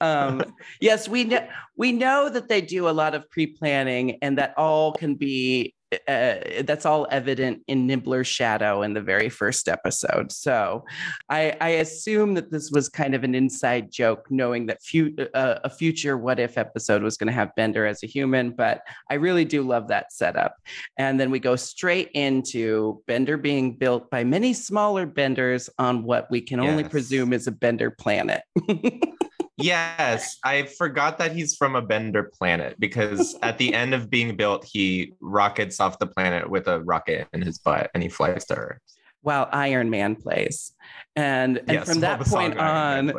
[0.00, 0.42] Um,
[0.80, 4.92] yes, we know we know that they do a lot of pre-planning, and that all
[4.92, 5.74] can be
[6.08, 10.32] uh, that's all evident in Nibbler's shadow in the very first episode.
[10.32, 10.84] So,
[11.28, 15.58] I, I assume that this was kind of an inside joke, knowing that fu- uh,
[15.64, 18.50] a future what if episode was going to have Bender as a human.
[18.50, 20.56] But I really do love that setup.
[20.98, 26.30] And then we go straight into Bender being built by many smaller Benders on what
[26.30, 28.42] we can only presume is a Bender planet.
[29.58, 34.36] Yes, I forgot that he's from a Bender planet because at the end of being
[34.36, 38.44] built, he rockets off the planet with a rocket in his butt and he flies
[38.46, 38.80] to Earth.
[39.22, 40.72] while Iron Man plays.
[41.14, 43.12] And, and Yes, from that point on,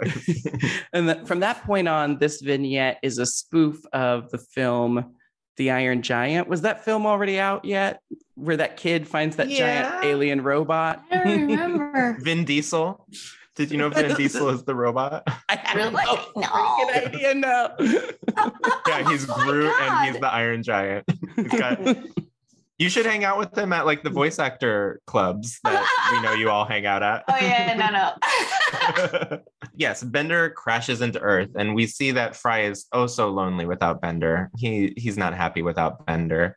[0.93, 5.15] and that from that point on, this vignette is a spoof of the film
[5.57, 6.47] The Iron Giant.
[6.47, 7.99] Was that film already out yet?
[8.35, 11.03] Where that kid finds that giant alien robot?
[11.09, 13.07] i don't remember Vin Diesel.
[13.57, 15.23] Did you know Vin Diesel is the robot?
[15.49, 15.91] I have Really?
[15.93, 16.47] no No.
[16.47, 17.33] freaking idea.
[17.33, 17.75] No.
[18.87, 21.03] Yeah, he's Oh my Groot and he's the Iron Giant.
[21.35, 21.79] He's got.
[22.79, 26.33] You should hang out with him at like the voice actor clubs that we know
[26.33, 27.23] you all hang out at.
[27.27, 29.39] oh yeah no no
[29.75, 33.99] yes, Bender crashes into Earth, and we see that Fry is oh so lonely without
[33.99, 34.51] Bender.
[34.57, 36.55] He he's not happy without Bender.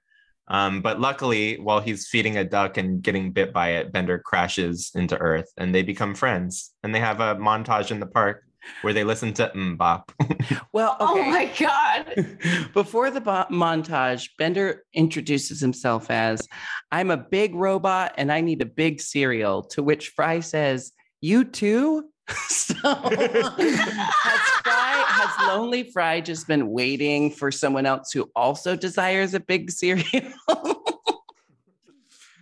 [0.51, 4.91] Um, but luckily, while he's feeding a duck and getting bit by it, Bender crashes
[4.95, 6.73] into Earth, and they become friends.
[6.83, 8.45] And they have a montage in the park
[8.83, 10.11] where they listen to MMMBop.
[10.73, 11.21] Well, okay.
[11.21, 12.39] oh my god
[12.75, 16.47] Before the bo- montage, Bender introduces himself as
[16.93, 21.45] I'm a big robot and I need a big cereal, to which Fry says, You
[21.45, 22.11] too?
[22.49, 29.35] so has Fry, has Lonely Fry just been waiting for someone else who also desires
[29.35, 30.33] a big cereal?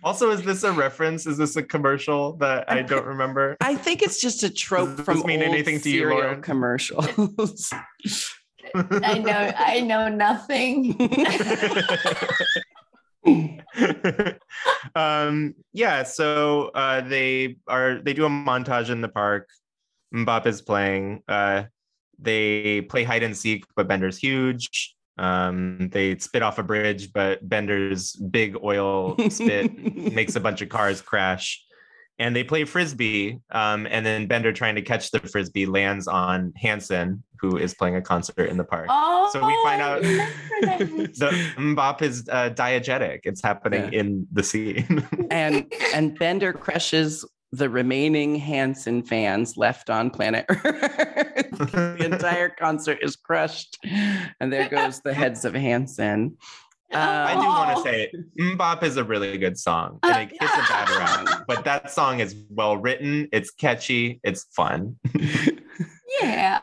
[0.03, 1.25] also, is this a reference?
[1.25, 3.57] Is this a commercial that I don't remember?
[3.61, 6.19] I think it's just a trope Does from this mean old anything to you, cereal
[6.19, 6.41] Lauren?
[6.41, 7.73] commercials.
[8.75, 10.93] i know i know nothing
[14.95, 19.49] um yeah so uh they are they do a montage in the park
[20.13, 21.63] MMMBop is playing uh
[22.19, 24.95] they play hide and seek but bender's huge.
[25.17, 29.71] Um they spit off a bridge but bender's big oil spit
[30.13, 31.63] makes a bunch of cars crash.
[32.17, 36.51] And they play frisbee um and then bender trying to catch the frisbee lands on
[36.57, 38.87] hanson who is playing a concert in the park.
[38.89, 43.19] Oh So we find out- the MMMBop is uh, diegetic.
[43.23, 43.99] It's happening Yeah.
[44.01, 45.07] in the scene.
[45.31, 51.49] And and Bender crushes the remaining Hanson fans left on planet Earth.
[51.71, 53.77] the entire concert is crushed,
[54.39, 56.37] and there goes the heads of Hanson.
[56.91, 60.53] I Um, do want to say MMMBop is a really good song and it gets
[60.53, 64.95] a bad rap, but that song is well written, it's catchy, it's fun.
[66.21, 66.59] yeah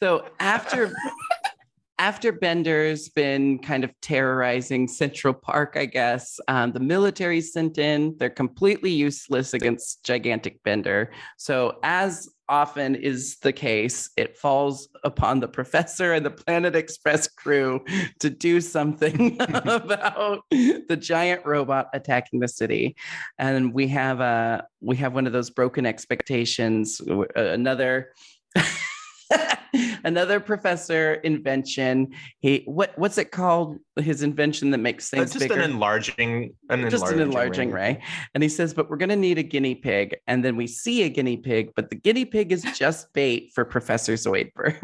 [0.00, 0.92] so after
[2.00, 8.16] after Bender's been kind of terrorizing Central Park, I guess, um, the military sent in.
[8.18, 11.12] They're completely useless against gigantic Bender.
[11.36, 17.28] So, as often is the case, it falls upon the professor and the Planet Express
[17.28, 17.84] crew
[18.18, 22.96] to do something about the giant robot attacking the city.
[23.38, 26.98] And we have a we have one of those broken expectations.
[27.36, 28.14] Another.
[30.04, 32.08] another professor invention
[32.40, 36.54] he what what's it called his invention that makes Uh, things just bigger an enlarging,
[36.70, 37.94] an just an enlarging ray.
[37.94, 38.02] ray.
[38.34, 40.16] And he says, but we're going to need a guinea pig.
[40.26, 43.64] And then we see a guinea pig, but the guinea pig is just bait for
[43.64, 44.78] Professor Zoidberg.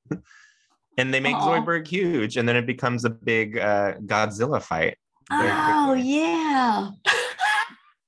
[0.97, 1.47] and they make Aw.
[1.47, 4.97] Zoidberg huge, and then it becomes a big uh, Godzilla fight.
[5.31, 6.91] Oh yeah.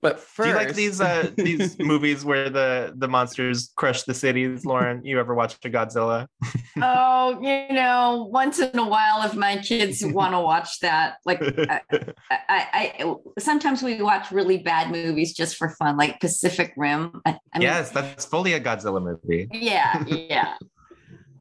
[0.01, 4.13] but first, Do you like these uh, these movies where the the monsters crush the
[4.13, 5.03] cities, Lauren?
[5.03, 6.27] You ever watch a Godzilla?
[6.81, 11.41] Oh, you know, once in a while, if my kids want to watch that, like
[11.41, 11.81] I,
[12.29, 17.19] I, I, sometimes we watch really bad movies just for fun, like Pacific Rim.
[17.25, 19.49] I, I mean, yes, that's fully a Godzilla movie.
[19.51, 20.53] Yeah, yeah.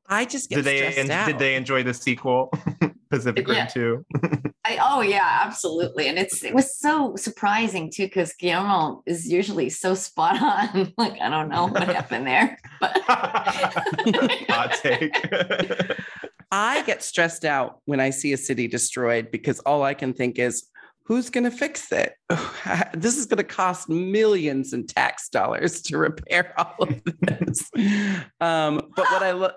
[0.08, 1.26] I just get Did they stressed out.
[1.26, 2.52] did they enjoy the sequel,
[3.10, 3.66] Pacific Rim Yeah.
[3.66, 4.04] Two?
[4.68, 6.08] I, oh yeah, absolutely.
[6.08, 10.92] And it's it was so surprising too, because Guillermo is usually so spot on.
[10.98, 15.16] like I don't know what happened there, but Hot take.
[16.50, 20.38] I get stressed out when I see a city destroyed because all I can think
[20.38, 20.66] is,
[21.08, 22.12] who's going to fix it?
[22.92, 27.70] this is going to cost millions in tax dollars to repair all of this.
[28.42, 29.52] um, but what I love,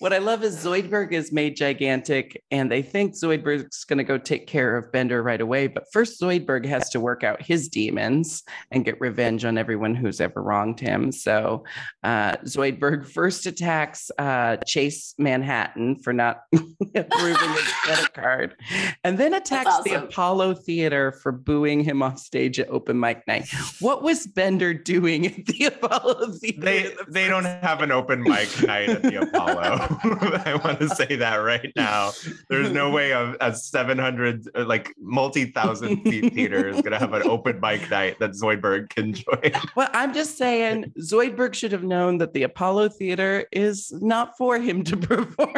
[0.00, 4.18] what I love is Zoidberg is made gigantic, and they think Zoidberg's going to go
[4.18, 5.68] take care of Bender right away.
[5.68, 8.42] But first, Zoidberg has to work out his demons
[8.72, 11.12] and get revenge on everyone who's ever wronged him.
[11.12, 11.62] So
[12.02, 18.56] uh, Zoidberg first attacks uh, Chase Manhattan for not approving his credit card,
[19.04, 19.96] and then attacks the.
[20.06, 23.48] Apollo Theater for booing him off stage at open mic night.
[23.80, 26.60] What was Bender doing at the Apollo Theater?
[26.60, 29.98] they the they don't first- have an open mic night at the Apollo.
[30.46, 32.12] I want to say that right now.
[32.48, 37.22] There's no way a, a 700 uh, like multi-thousand seat theater is gonna have an
[37.28, 39.52] open mic night that Zoidberg can join.
[39.76, 44.58] Well, I'm just saying, Zoidberg should have known that the Apollo Theater is not for
[44.58, 45.52] him to perform.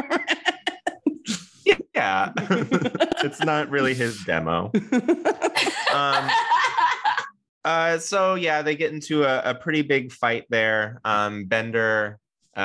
[1.99, 2.33] Yeah,
[3.25, 4.71] it's not really his demo.
[5.93, 6.29] Um,
[7.65, 11.01] Uh, so yeah, they get into a, a pretty big fight there.
[11.05, 12.19] Um, Bender
[12.57, 12.61] uh,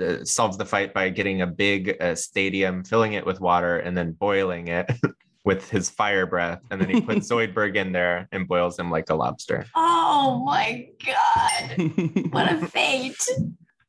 [0.00, 3.94] uh, solves the fight by getting a big uh, stadium, filling it with water, and
[3.96, 4.90] then boiling it
[5.44, 6.60] with his fire breath.
[6.70, 9.66] And then he puts Zoidberg in there and boils him like a lobster.
[9.74, 13.22] oh my god, what a fate!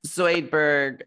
[0.06, 1.04] Zoidberg,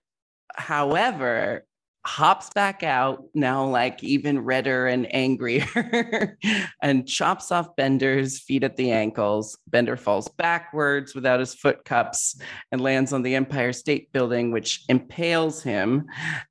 [0.55, 1.67] however,
[2.07, 6.37] hops back out now, like even redder and angrier,
[6.83, 9.57] and chops off Bender's feet at the ankles.
[9.69, 12.39] Bender falls backwards without his foot cups
[12.73, 16.05] and lands on the Empire State Building, which impales him.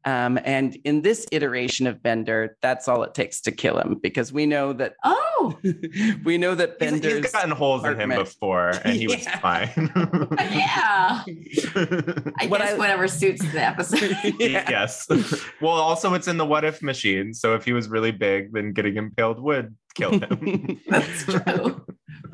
[0.05, 4.33] Um, and in this iteration of Bender, that's all it takes to kill him because
[4.33, 5.57] we know that Oh,
[6.23, 9.69] we know that He's, Bender's he's gotten holes in him before, and he was fine.
[10.39, 11.23] yeah.
[11.25, 14.15] I What guess I- whatever suits the episode.
[14.39, 14.69] Yeah.
[14.69, 15.07] Yes.
[15.61, 17.33] Well, also it's in the what if machine.
[17.33, 20.79] So if he was really big, then getting impaled would kill him.
[20.89, 21.85] That's true.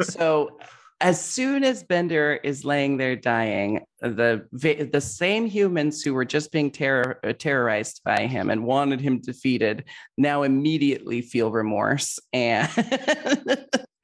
[0.02, 0.58] so
[1.02, 6.52] as soon as Bender is laying there dying, the the same humans who were just
[6.52, 9.86] being terror- uh, terrorized by him and wanted him defeated
[10.18, 12.70] now immediately feel remorse and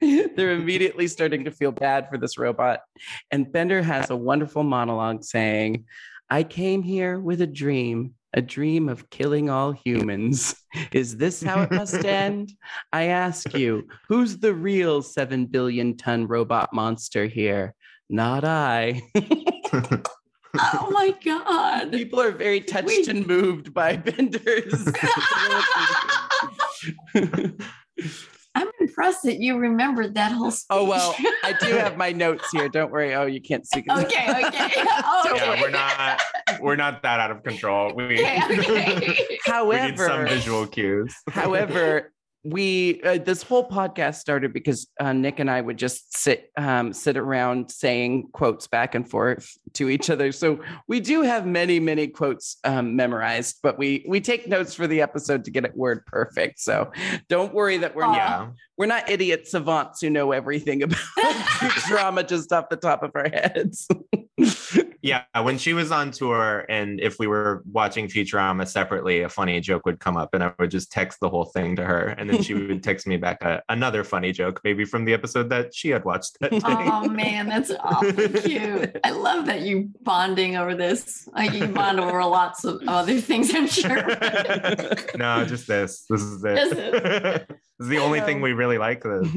[0.00, 2.80] they're immediately starting to feel bad for this robot.
[3.30, 5.84] And Bender has a wonderful monologue saying,
[6.30, 10.54] "I came here with a dream." A dream of killing all humans.
[10.92, 12.52] Is this how it must end?
[12.92, 17.74] I ask you, who's the real 7 billion ton robot monster here?
[18.08, 19.02] Not I.
[20.58, 21.92] Oh my god.
[21.92, 23.08] People are very touched Wait.
[23.08, 24.86] and moved by Bender's.
[28.56, 30.66] I'm impressed that you remembered that whole oh, speech.
[30.70, 31.14] oh, well,
[31.44, 32.70] I do have my notes here.
[32.70, 33.14] Don't worry.
[33.14, 33.84] Oh, you can't see.
[33.88, 34.72] okay, okay.
[35.08, 35.60] Oh, yeah, okay.
[35.60, 36.22] we're not
[36.60, 37.92] we're not that out of control.
[37.94, 39.38] We, Okay, okay.
[39.64, 41.14] we need some visual cues.
[41.28, 42.12] However,
[42.46, 46.92] we uh, this whole podcast started because uh, Nick and I would just sit um,
[46.92, 50.30] sit around saying quotes back and forth to each other.
[50.30, 54.86] So we do have many many quotes um, memorized, but we we take notes for
[54.86, 56.60] the episode to get it word perfect.
[56.60, 56.92] So
[57.28, 58.12] don't worry that we're Aw.
[58.12, 58.48] not yeah.
[58.78, 61.00] we're not idiot savants who know everything about
[61.88, 63.88] drama just off the top of our heads.
[65.06, 69.60] Yeah, when she was on tour, and if we were watching Futurama separately, a funny
[69.60, 72.28] joke would come up, and I would just text the whole thing to her, and
[72.28, 75.72] then she would text me back a, another funny joke, maybe from the episode that
[75.72, 76.38] she had watched.
[76.40, 76.58] That day.
[76.60, 78.96] Oh man, that's awfully cute.
[79.04, 81.28] I love that you bonding over this.
[81.32, 84.06] Like you bond over lots of other things, I'm sure.
[85.16, 86.04] no, just this.
[86.10, 86.56] This is it.
[86.56, 87.46] Just this
[87.78, 89.04] is the only thing we really like.
[89.04, 89.30] This.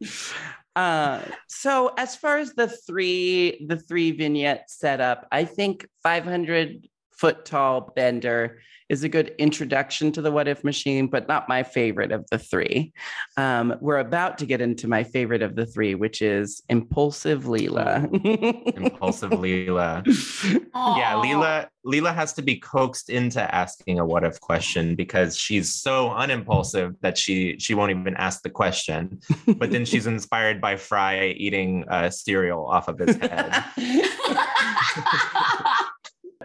[0.00, 0.32] this
[0.80, 6.88] Uh, so as far as the three the three vignette setup, I think 500
[7.20, 11.62] foot tall Bender is a good introduction to the what if machine, but not my
[11.62, 12.92] favorite of the three.
[13.36, 18.12] Um, we're about to get into my favorite of the three, which is impulsive Leela.
[18.76, 20.04] Impulsive Leela.
[20.54, 21.22] Yeah, Aw.
[21.22, 26.10] Leela Leela has to be coaxed into asking a what if question because she's so
[26.10, 29.20] unimpulsive that she she won't even ask the question.
[29.46, 33.64] But then she's inspired by Fry eating uh, cereal off of his head.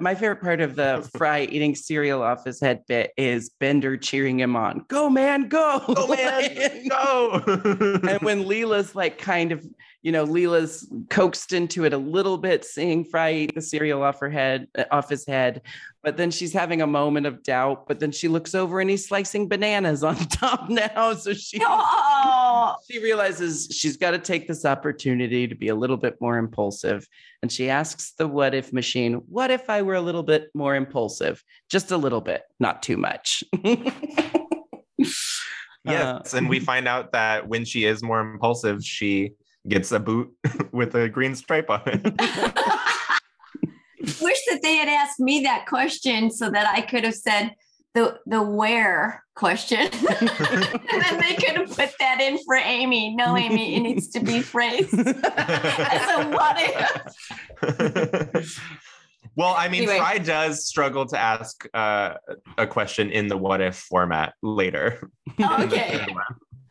[0.06, 4.40] My favorite part of the Fry eating cereal off his head bit is Bender cheering
[4.40, 4.86] him on.
[4.88, 5.82] Go, man, go.
[5.96, 7.42] Go man, go!
[7.48, 9.66] and when Leela's like kind of,
[10.06, 14.20] you know, Leela's coaxed into it a little bit, seeing Fry eat the cereal off
[14.20, 15.64] her head, uh, off his head,
[16.04, 17.88] but then she's having a moment of doubt.
[17.88, 22.76] But then she looks over and he's slicing bananas on top now, so she Oh,
[22.90, 27.08] she realizes she's got to take this opportunity to be a little bit more impulsive.
[27.42, 30.76] And she asks the what if machine, What if I were a little bit more
[30.76, 31.44] impulsive?
[31.68, 33.44] Just a little bit, not too much.
[35.84, 39.32] yes, and we find out that when she is more impulsive, she
[39.68, 40.32] gets a boot
[40.72, 42.04] with a green stripe on it.
[44.22, 47.56] wish that they had asked me that question so that I could have said
[47.94, 49.92] the the where question, and
[51.02, 53.16] then they could have put that in for Amy.
[53.16, 56.58] No, Amy, it needs to be phrased as a what
[57.64, 58.62] if.
[59.36, 59.98] well, I mean, Anyway.
[59.98, 62.16] Fry does struggle to ask uh,
[62.58, 65.10] a question in the what if format later.
[65.40, 66.06] Okay.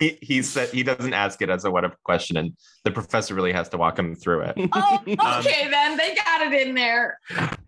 [0.04, 2.52] He, he said he doesn't ask it as a what if question, and
[2.84, 4.54] the professor really has to walk him through it.
[4.76, 7.18] Oh, um, okay, then they got it in there.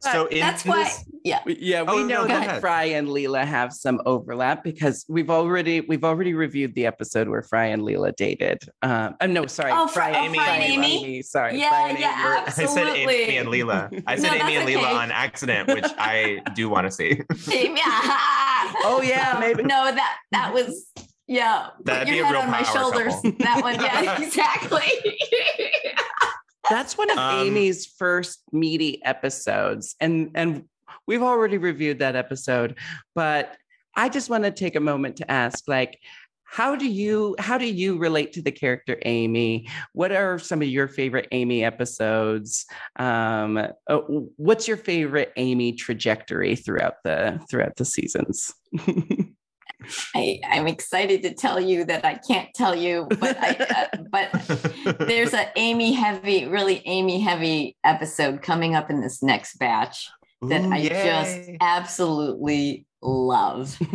[0.01, 0.85] So in That's why.
[0.85, 1.41] this, Yeah.
[1.47, 2.61] yeah, we Oh, know no, that.
[2.61, 7.43] Fry and Leela have some overlap because we've already we've already reviewed the episode where
[7.43, 8.63] Fry and Leela dated.
[8.83, 11.23] Um, no, sorry, Oh, Fry- oh, Fry and Amy?
[11.23, 12.27] Sorry, Yeah, Fry and yeah, Amy.
[12.29, 14.03] or I said Amy and Leela.
[14.07, 17.13] I said No, Amy and that's Leela on accident, which I do want to see.
[17.53, 18.77] Amy, ah, ah, ah.
[18.85, 19.63] Oh yeah, maybe.
[19.63, 20.87] No, that that was
[21.27, 21.69] yeah.
[21.77, 23.15] Put That'd be your a head real on my shoulders.
[23.15, 23.33] couple.
[23.39, 24.83] That one, yeah, exactly.
[26.71, 29.95] That's one of Um, Amy's first meaty episodes.
[30.01, 30.65] And and
[31.07, 32.77] we've already reviewed that episode,
[33.15, 33.57] but
[33.95, 35.99] I just want to take a moment to ask like
[36.49, 39.69] how do you how do you relate to the character Amy?
[39.95, 42.67] What are some of your favorite Amy episodes?
[42.99, 43.97] Um, uh,
[44.37, 48.53] what's your favorite Amy trajectory throughout the throughout the seasons?
[50.15, 54.99] I, I'm excited to tell you that I can't tell you, but I, uh, but
[54.99, 60.09] there's a Amy heavy, really Amy heavy episode coming up in this next batch
[60.43, 63.77] that Ooh, I just absolutely love.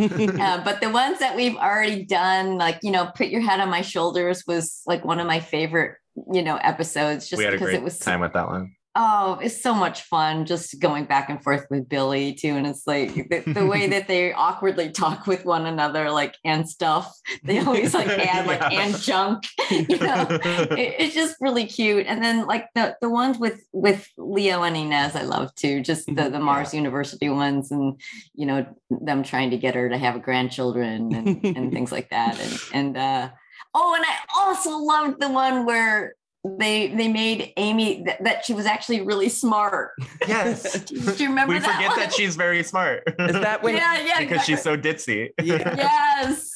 [0.42, 3.70] Uh, but the ones that we've already done, like you know, put your head on
[3.70, 5.98] my shoulders was like one of my favorite,
[6.34, 8.76] you know, episodes just we had a because it was time with that one.
[8.94, 12.50] Oh, it's so much fun just going back and forth with Billy too.
[12.50, 16.68] And it's like the, the way that they awkwardly talk with one another, like and
[16.70, 17.16] stuff.
[17.46, 18.82] They always like add like Yeah.
[18.82, 19.44] and junk.
[19.72, 22.06] You know, it, it's just really cute.
[22.06, 25.82] And then like the the ones with with Leo and Inez, I love too.
[25.82, 28.00] Just the the Mars University ones, and
[28.36, 32.38] you know them trying to get her to have grandchildren and, and things like that.
[32.40, 33.30] And and uh,
[33.74, 38.54] oh, and I also loved the one where they they made Amy th- that she
[38.54, 39.92] was actually really smart.
[40.28, 40.84] yes.
[40.86, 41.76] Do you remember we that?
[41.76, 42.00] forget one?
[42.00, 43.04] that she's very smart.
[43.20, 45.30] Is that when yeah, yeah, because she's so ditzy.
[45.42, 45.76] yeah.
[45.76, 46.52] yes.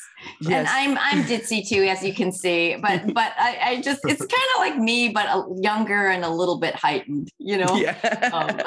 [0.50, 0.68] And.
[0.68, 2.78] I'm I'm ditzy too, as you can see.
[2.82, 6.30] But but I, I just it's kind of like me, but a, younger and a
[6.30, 7.30] little bit heightened.
[7.38, 7.76] You know.
[7.76, 8.30] yeah.
[8.34, 8.60] Um,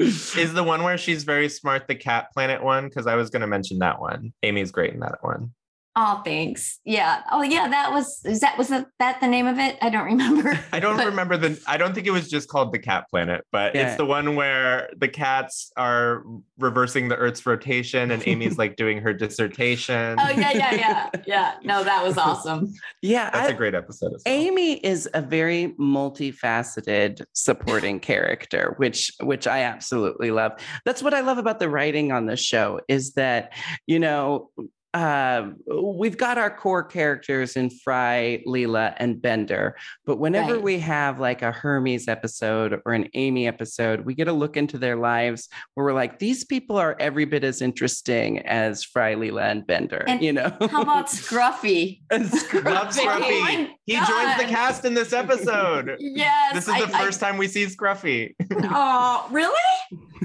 [0.00, 2.88] Is the one where she's very smart the cat planet one?
[2.88, 4.32] Because I was going to mention that one.
[4.42, 5.52] Amy's great in that one.
[5.98, 6.78] Oh, thanks.
[6.84, 7.22] Yeah.
[7.32, 7.68] Oh, yeah.
[7.68, 9.78] That was is that was that, that the name of it?
[9.80, 10.58] I don't remember.
[10.72, 11.58] I don't But- remember the.
[11.66, 13.88] I don't think it was just called the Cat Planet, but Yeah.
[13.88, 16.22] it's the one where the cats are
[16.58, 20.16] reversing the Earth's rotation, and Amy's like doing her dissertation.
[20.20, 21.54] Oh yeah, yeah, yeah, yeah.
[21.64, 22.74] No, that was awesome.
[23.00, 23.30] yeah.
[23.30, 24.12] That's I- a great episode.
[24.14, 24.34] As well.
[24.34, 30.52] Amy is a very multifaceted supporting character, which which I absolutely love.
[30.84, 33.52] That's what I love about the writing on the show is that,
[33.86, 34.50] you know,
[34.96, 35.50] uh,
[35.82, 39.76] we've got our core characters in Fry, Leela, and Bender.
[40.06, 40.62] But whenever Right.
[40.62, 44.78] we have like a Hermes episode or an Amy episode, we get a look into
[44.78, 49.42] their lives where we're like, these people are every bit as interesting as Fry, Leela,
[49.50, 50.02] and Bender.
[50.08, 52.00] And you know, How about Scruffy?
[52.10, 52.64] Scruffy.
[52.64, 53.40] Love Oh Scruffy.
[53.40, 55.96] my he joins the cast in this episode.
[56.16, 56.54] Yes.
[56.54, 58.34] This is I- the I- first time we see Scruffy.
[58.64, 59.52] Oh, really?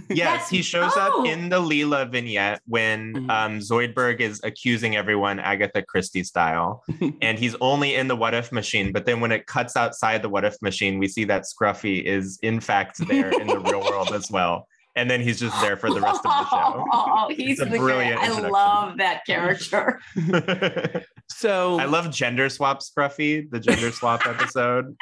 [0.10, 1.22] yes, That's- he shows oh.
[1.22, 3.30] up in the Leela vignette when Mhm.
[3.30, 6.84] um, Zoidberg is accusing everyone Agatha Christie style.
[7.22, 8.92] and he's only in the what if machine.
[8.92, 12.38] But then when it cuts outside the what if machine, we see that Scruffy is
[12.44, 14.68] in fact there in the real world as well.
[14.96, 16.86] And then he's just there for the rest of the show.
[16.94, 20.00] Oh, oh he's a the brilliant I love that character.
[21.30, 24.96] so I love gender swap Scruffy, the gender swap episode.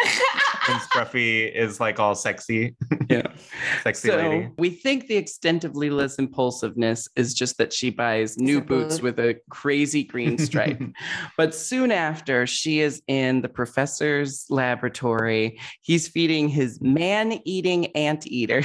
[0.70, 2.76] When Scruffy is like all sexy,
[3.10, 3.24] yeah.
[3.84, 4.50] sexy So lady.
[4.58, 9.20] we think the extent of Leela's impulsiveness is just that she buys new boots with
[9.20, 10.82] a crazy green stripe.
[11.38, 15.60] but soon after, she is in the professor's laboratory.
[15.82, 18.62] He's feeding his man-eating anteater,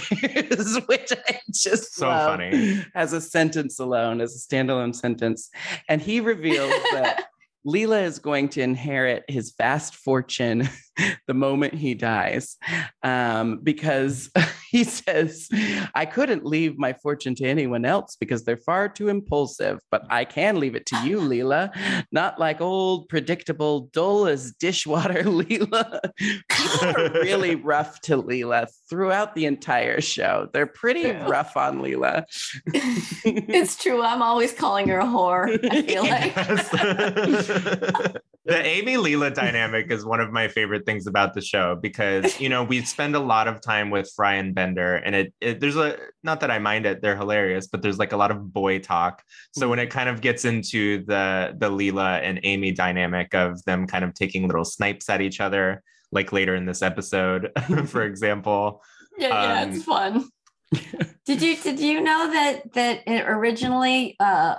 [0.87, 2.85] which I just So love funny.
[2.95, 5.51] as a sentence alone, as a standalone sentence.
[5.89, 7.25] And he reveals that
[7.67, 10.69] Leela is going to inherit his vast fortune
[11.26, 12.57] the moment he dies
[13.03, 14.30] um, because
[14.70, 15.49] he says,
[15.95, 20.24] I couldn't leave my fortune to anyone else because they're far too impulsive, but I
[20.24, 21.70] can leave it to you, Leela.
[22.12, 26.01] Not like old, predictable, dull as dishwater Leela.
[26.18, 30.49] People are really rough to Leela throughout the entire show.
[30.53, 31.28] They're pretty Yeah.
[31.28, 32.24] rough on Leela.
[33.24, 34.03] it's true.
[34.03, 35.59] I'm always calling her a whore.
[35.70, 36.05] I feel
[38.05, 38.16] like.
[38.47, 38.57] Yes.
[38.57, 42.49] the Amy Leela dynamic is one of my favorite things about the show because you
[42.49, 45.76] know we spend a lot of time with Fry and Bender, and it, it there's
[45.76, 48.78] a not that I mind it, they're hilarious, but there's like a lot of boy
[48.78, 49.22] talk.
[49.53, 53.86] So when it kind of gets into the the Leela and Amy dynamic of them
[53.86, 55.82] kind of taking little snipes at each other,
[56.12, 57.51] like later in this episode,
[57.86, 58.82] for example.
[59.16, 60.28] Yeah, yeah, Um, it's fun.
[61.24, 64.57] did you did you know that that it originally uh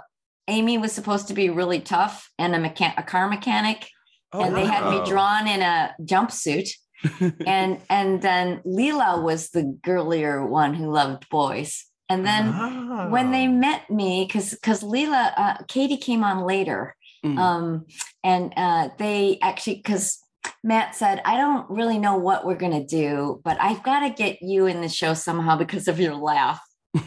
[0.48, 3.90] Amy was supposed to be really tough and a mechan- a car mechanic,
[4.34, 6.70] Oh, and they had me drawn in a jumpsuit.
[7.46, 11.86] and and then Leela was the girlier one who loved boys.
[12.10, 17.40] And then when they met me, because because Leela, uh, Katey came on later, Mm.
[17.40, 17.86] um,
[18.24, 20.20] and uh, they actually because
[20.64, 24.44] Matt said, I don't really know what we're gonna do, but I've got to get
[24.44, 26.60] you in the show somehow because of your laugh.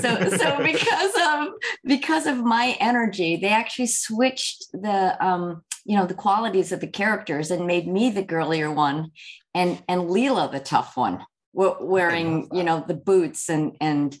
[0.00, 1.48] So so because of
[1.84, 6.86] because of my energy, they actually switched the um, you know the qualities of the
[6.86, 9.10] characters and made me the girlier one,
[9.54, 14.16] and and Leela the tough one, wearing you know the boots and and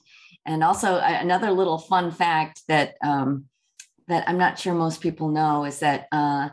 [0.46, 3.46] and also another little fun fact that um,
[4.08, 6.50] that I'm not sure most people know is that uh,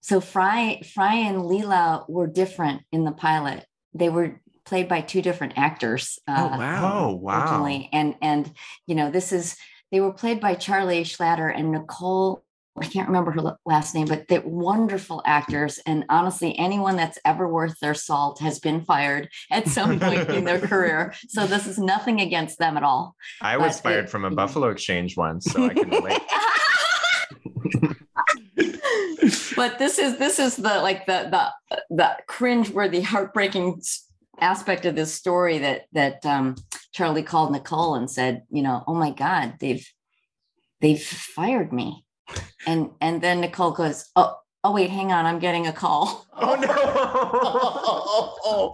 [0.00, 3.64] so Fry Fry and Leela were different in the pilot.
[3.94, 4.40] They were
[4.70, 6.18] played by two different actors.
[6.28, 6.92] oh, uh, wow.
[7.10, 7.40] Oh wow.
[7.40, 7.88] originally.
[7.92, 8.50] And and
[8.86, 9.56] you know, this is
[9.90, 12.44] they were played by Charlie Schlatter and Nicole.
[12.80, 15.80] I can't remember her last name, but they're wonderful actors.
[15.86, 20.44] And honestly, anyone that's ever worth their salt has been fired at some point in
[20.44, 21.12] their career.
[21.28, 23.16] So this is nothing against them at all.
[23.42, 26.22] I was fired it- from a Buffalo Exchange once, so I can relate.
[29.56, 31.44] but this is this is the like the the
[31.90, 34.06] the cringe-worthy, heartbreaking s-
[34.40, 36.56] aspect of this story that that um,
[36.92, 39.86] Charlie called Nicole and said, you know, oh my God, they've
[40.80, 42.04] they've fired me,
[42.66, 46.26] and and then Nicole goes, oh oh wait, hang on, I'm getting a call.
[46.36, 46.68] oh no.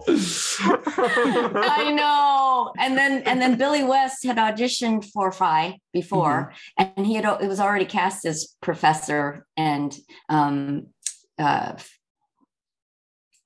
[1.61, 2.73] I know.
[2.77, 7.47] And then and then Billy West had auditioned for Fry before, and he had it
[7.47, 9.95] was already cast as Professor and
[10.29, 10.87] um
[11.37, 11.73] uh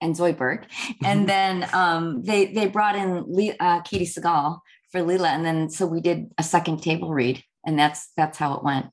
[0.02, 0.66] and Zoidberg.
[1.04, 4.60] And then um they they brought in Le- uh, Katey Sagal
[4.92, 8.56] for Leela, and then so we did a second table read, and that's that's how
[8.56, 8.88] it went.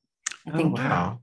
[0.46, 0.76] I Oh, think.
[0.78, 1.20] wow.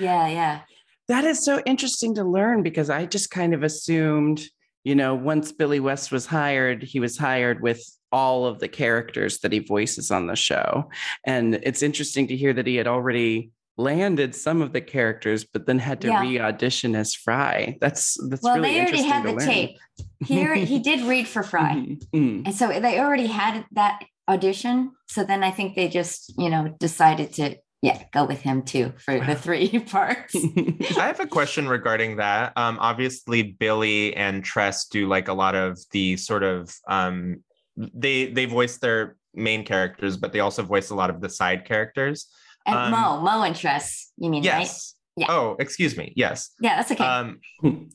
[0.00, 0.60] Yeah, yeah.
[1.08, 4.42] That is so interesting to learn because I just kind of assumed,
[4.84, 9.38] you know, once Billy West was hired, he was hired with all of the characters
[9.40, 10.90] that he voices on the show.
[11.24, 15.66] And it's interesting to hear that he had already landed some of the characters, but
[15.66, 16.20] then had to Yeah.
[16.20, 17.76] re-audition as Fry.
[17.80, 19.46] That's that's well, really they already had the learn.
[19.46, 19.78] tape.
[20.26, 21.74] He already, he did read for Fry.
[21.74, 22.42] Mhm, mhm.
[22.46, 24.90] And so they already had that audition.
[25.06, 28.92] So then I think they just, you know, decided to, yeah, go with him too
[28.98, 30.34] for the three parts.
[30.98, 32.52] I have a question regarding that.
[32.56, 37.44] Um, obviously, Billy and Tress do like a lot of the sort of um,
[37.76, 41.64] they they voice their main characters, but they also voice a lot of the side
[41.64, 42.26] characters.
[42.68, 44.60] And Um, Mo, Mo and Tress, you mean, right?
[44.60, 44.94] Yes.
[45.16, 45.26] Yeah.
[45.30, 46.12] Oh, excuse me.
[46.14, 46.50] Yes.
[46.60, 47.02] Yeah, that's okay.
[47.04, 47.40] Um,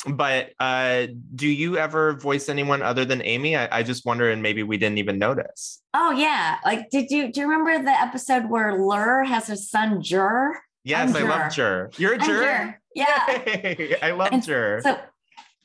[0.08, 3.56] but uh, do you ever voice anyone other than Amy?
[3.56, 5.82] I, I just wonder, and maybe we didn't even notice.
[5.94, 6.58] oh yeah.
[6.66, 10.52] Like, did you do you remember the episode where Lrrr has her son Jrrr?
[10.84, 11.98] Yes, I'm I love Jrrr.
[11.98, 12.44] You're a I'm Jrrr.
[12.44, 12.76] Jrrr.
[12.94, 13.42] Yeah.
[13.48, 13.96] Yay!
[14.02, 14.82] I love And Jrrr.
[14.84, 15.00] So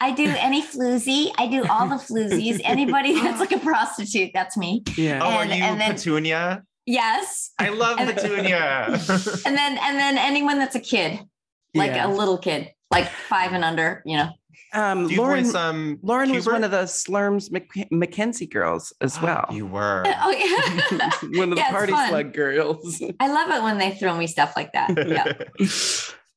[0.00, 1.32] I do any floozy.
[1.38, 2.60] I do all the floozies.
[2.62, 4.84] Anybody that's like a prostitute, that's me.
[4.96, 5.18] Yeah.
[5.24, 6.62] oh, and- are you and then- Petunia?
[6.88, 7.50] Yes.
[7.58, 8.86] I love and- Petunia.
[9.46, 11.20] And then and then anyone that's a kid,
[11.74, 12.06] like Yeah.
[12.06, 14.30] a little kid, like five and under, you know.
[14.72, 15.98] um, do you Lauren, voice um?
[16.02, 19.44] Lauren was one of the Slurms Mc- Mackenzie girls as well.
[19.52, 20.02] You were.
[20.24, 21.10] Oh yeah.
[21.38, 22.08] one of the Yeah, it's party fun.
[22.08, 23.02] slug girls.
[23.20, 24.88] I love it when they throw me stuff like that.
[25.06, 25.32] Yeah.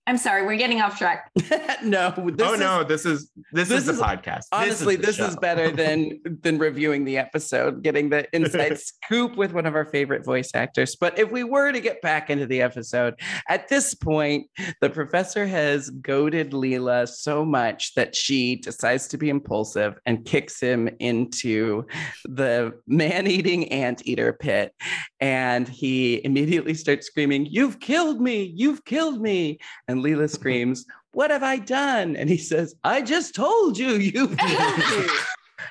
[0.08, 1.30] I'm sorry, we're getting off track.
[1.84, 4.46] no, this oh is, no, this is this, this is the is- podcast.
[4.52, 9.54] honestly, the this is better than than reviewing the episode, getting the inside scoop with
[9.54, 10.96] one of our favorite voice actors.
[10.96, 13.14] But if we were to get back into the episode,
[13.48, 14.48] at this point,
[14.82, 20.60] the professor has goaded Leela so much that she decides to be impulsive and kicks
[20.60, 21.86] him into
[22.26, 24.74] the man-eating anteater pit.
[25.20, 29.60] And he immediately starts screaming, You've killed me, you've killed me.
[29.92, 32.16] And Leela screams, What have I done?
[32.16, 35.08] And he says, I just told you, me.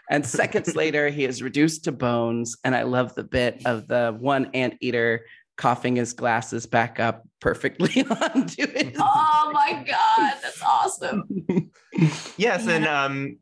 [0.09, 2.57] And seconds later, he is reduced to bones.
[2.65, 5.25] And I love the bit of the one anteater
[5.61, 8.95] coughing his glasses back up perfectly onto it.
[8.99, 11.25] Oh my god, that's awesome.
[12.37, 13.37] Yes, and um,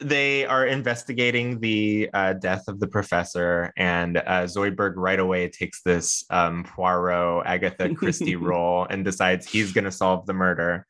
[0.00, 5.82] they are investigating the uh, death of the professor, and uh, Zoidberg right away takes
[5.82, 10.86] this um, Poirot Agatha Christie role and decides he's going to solve the murder.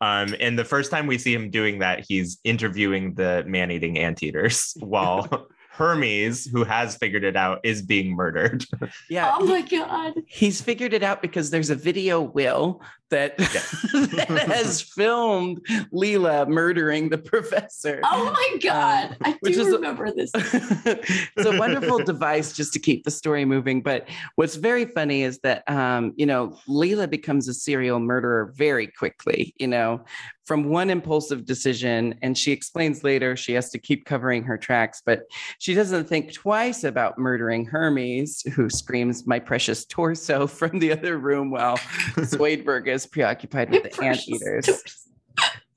[0.00, 4.74] Um, and the first time we see him doing that, he's interviewing the man-eating anteaters
[4.78, 8.64] while Hermes, who has figured it out, is being murdered.
[9.08, 9.34] Yeah.
[9.38, 10.14] Oh my god.
[10.26, 15.60] He's figured it out because there's a video will that, that has filmed
[15.92, 18.00] Leela murdering the professor.
[18.04, 19.16] Oh my god.
[19.22, 20.30] I do is- remember this.
[20.34, 23.80] it's a wonderful device just to keep the story moving.
[23.82, 28.86] But what's very funny is that, um, you know, Leela becomes a serial murderer very
[28.86, 30.04] quickly, you know,
[30.50, 32.12] from one impulsive decision.
[32.22, 35.22] And she explains later she has to keep covering her tracks, but
[35.60, 41.18] she doesn't think twice about murdering Hermes, who screams, My precious torso from the other
[41.18, 41.76] room while
[42.16, 44.66] Zoidberg is preoccupied with the Precious anteaters.
[44.66, 45.08] toast.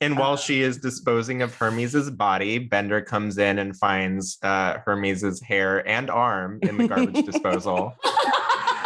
[0.02, 5.40] And while she is disposing of Hermes's body, Bender comes in and finds uh, Hermes's
[5.40, 7.94] hair and arm in the garbage disposal,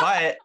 [0.01, 0.35] but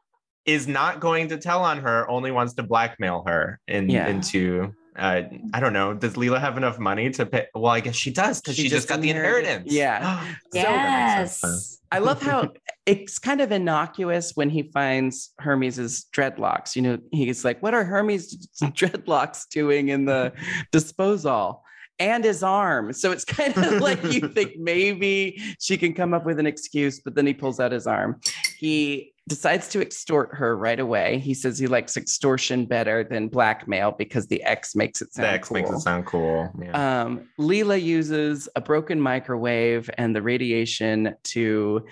[0.47, 2.09] is not going to tell on her.
[2.09, 4.07] Only wants to blackmail her in, Yeah.
[4.07, 4.72] into.
[4.97, 5.22] Uh,
[5.55, 5.95] I don't know.
[5.95, 7.47] Does Leela have enough money to pay?
[7.55, 9.72] Well, I guess she does because She she, just just got the inheritance.
[9.72, 10.26] Yeah.
[10.53, 11.40] So that makes sense.
[11.43, 11.78] yes.
[11.90, 12.53] I love how
[12.86, 16.74] it's kind of innocuous when he finds Hermes's dreadlocks.
[16.76, 20.32] You know, he's like, "What are Hermes' dreadlocks doing in the
[20.72, 21.62] disposal?"
[21.99, 22.93] And his arm.
[22.93, 27.01] So it's kind of like you think maybe she can come up with an excuse,
[27.01, 28.20] but then he pulls out his arm.
[28.59, 31.18] He decides to extort her right away.
[31.18, 35.33] He says he likes extortion better than blackmail because the X makes it sound The
[35.33, 35.79] X makes cool.
[35.79, 36.51] it sound cool.
[36.61, 37.03] Yeah.
[37.03, 41.85] Um, Leela uses a broken microwave and the radiation to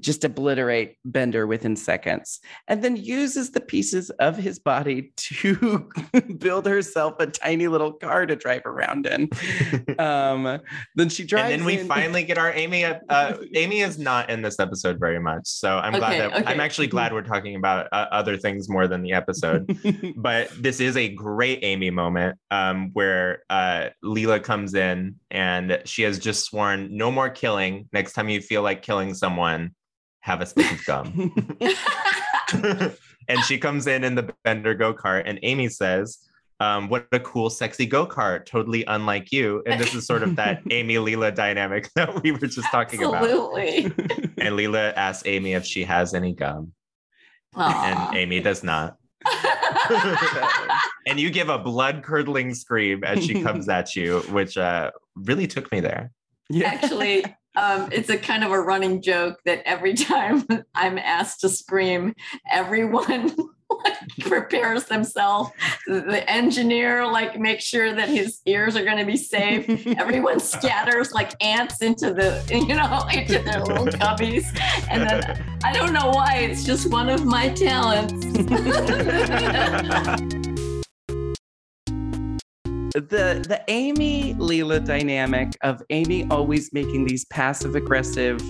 [0.00, 5.88] just obliterate Bender within seconds, and then uses the pieces of his body to
[6.38, 9.28] build herself a tiny little car to drive around in.
[9.98, 10.60] Um,
[10.94, 11.52] then she drives.
[11.52, 12.84] and then we in- finally get our Amy.
[12.84, 16.60] Uh, Amy is not in this episode very much, so I'm glad Okay, that I'm
[16.60, 19.66] actually glad we're talking about uh, other things more than the episode.
[20.16, 26.02] but this is a great Amy moment um, where uh, Leela comes in and she
[26.02, 27.88] has just sworn no more killing.
[27.92, 29.30] Next time you feel like killing someone,
[30.20, 31.32] have a stick of gum.
[33.28, 36.18] and she comes in in the Bender go kart, and Amy says.
[36.62, 39.62] Um, what a cool, sexy go kart, totally unlike you.
[39.64, 43.24] And this is sort of that Amy Leela dynamic that we were just talking about.
[43.24, 43.84] Absolutely.
[44.36, 46.72] And Leela asks Amy if she has any gum,
[47.54, 48.10] Aw.
[48.10, 48.98] and Amy does not.
[51.06, 55.46] and you give a blood curdling scream as she comes at you, which uh, really
[55.46, 56.10] took me there.
[56.50, 56.68] yeah.
[56.68, 57.24] Actually,
[57.60, 60.44] um, it's a kind of a running joke that every time
[60.74, 62.14] I'm asked to scream,
[62.50, 63.36] everyone
[63.84, 65.50] like, prepares themselves.
[65.86, 69.86] The engineer like makes sure that his ears are going to be safe.
[69.98, 74.44] Everyone scatters like ants into the you know into their little cubbies,
[74.88, 78.12] and then I don't know why it's just one of my talents.
[82.94, 88.40] The the Amy Leela dynamic of Amy always making these passive aggressive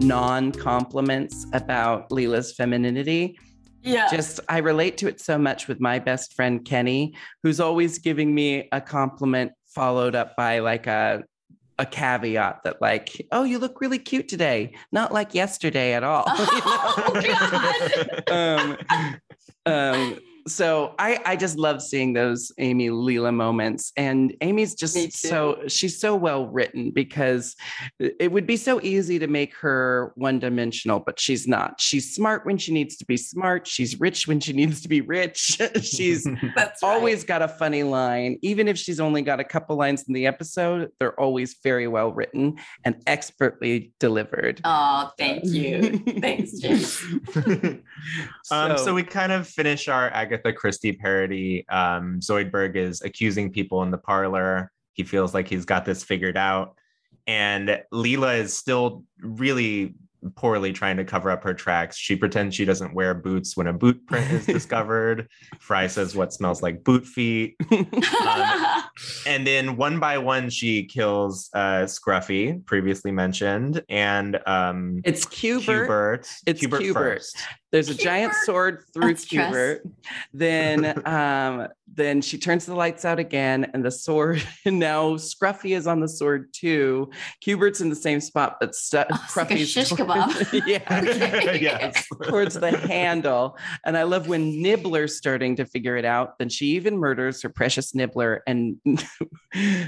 [0.00, 3.38] non compliments about Leela's femininity
[3.82, 4.08] Yeah.
[4.10, 8.34] just I relate to it so much with my best friend Kenny, who's always giving
[8.34, 11.24] me a compliment followed up by like a
[11.78, 16.24] a caveat that like, oh, you look really cute today, not like yesterday at all.
[17.22, 18.24] you know?
[18.28, 18.76] Oh, um,
[19.64, 20.18] um,
[20.50, 25.98] so I I just love seeing those Amy Leela moments, and Amy's just so she's
[25.98, 27.56] so well written because
[27.98, 31.80] it would be so easy to make her one dimensional, but she's not.
[31.80, 33.66] She's smart when she needs to be smart.
[33.66, 35.60] She's rich when she needs to be rich.
[35.82, 36.24] she's
[36.54, 36.88] That's right.
[36.88, 40.26] always got a funny line, even if she's only got a couple lines in the
[40.26, 40.90] episode.
[40.98, 44.60] They're always very well written and expertly delivered.
[44.64, 45.98] Oh, thank you.
[45.98, 47.02] Thanks, James.
[48.50, 51.66] um, so, we kind of finish our Agatha Christie parody.
[51.68, 54.70] Um, Zoidberg is accusing people in the parlor.
[54.92, 56.76] He feels like he's got this figured out.
[57.26, 59.94] And Leela is still really
[60.36, 61.96] poorly trying to cover up her tracks.
[61.96, 65.28] She pretends she doesn't wear boots when a boot print is discovered.
[65.60, 67.56] Fry says, What smells like boot feet?
[68.26, 68.82] Um,
[69.26, 75.62] and then one by one, she kills uh, Scruffy, previously mentioned, and um, It's Cubert.
[75.62, 76.28] Hubert.
[76.46, 77.22] It's Cubert.
[77.72, 77.88] First.
[77.88, 79.48] There's a giant sword through That's Tress.
[79.52, 79.80] Cubert.
[80.32, 85.76] Then um, then she turns the lights out again, and the sword and now Scruffy
[85.76, 87.10] is on the sword too.
[87.40, 90.62] Cubert's in the same spot, but stu- Oh, it's like a Scruffy's shish toward- kebab.
[90.66, 91.52] yeah.
[91.54, 92.06] Yes.
[92.22, 93.58] Towards the handle.
[93.84, 96.38] And I love when Nibbler's starting to figure it out.
[96.38, 98.42] Then she even murders her precious Nibbler.
[98.46, 98.76] And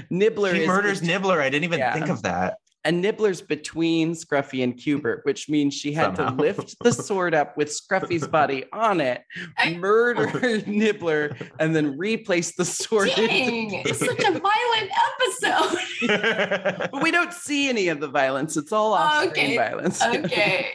[0.09, 1.41] Nibbler He is murders Nibbler.
[1.41, 1.93] I didn't even Yeah.
[1.93, 2.57] think of that.
[2.85, 6.35] And Nibbler's between Scruffy and Cubert, which means she had Somehow.
[6.35, 9.21] to lift the sword up with Scruffy's body on it,
[9.77, 13.09] murder Nibbler, and then replace the sword.
[13.15, 15.79] Dang, it's such a violent episode.
[16.91, 18.57] But we don't see any of the violence.
[18.57, 19.55] It's all off Okay.
[19.55, 20.01] violence.
[20.03, 20.73] Okay.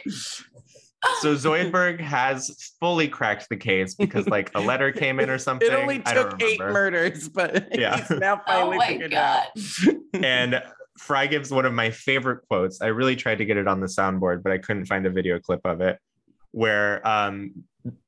[1.21, 5.67] so Zoidberg has fully cracked the case because like a letter came in or something.
[5.71, 7.97] It only I don't took eight murders, but Yeah.
[7.97, 9.45] he's now Oh finally my figured god.
[9.55, 9.95] out.
[10.23, 10.61] and
[10.99, 12.81] Fry gives one of my favorite quotes.
[12.81, 15.39] I really tried to get it on the soundboard, but I couldn't find a video
[15.39, 15.97] clip of it.
[16.51, 17.63] Where um,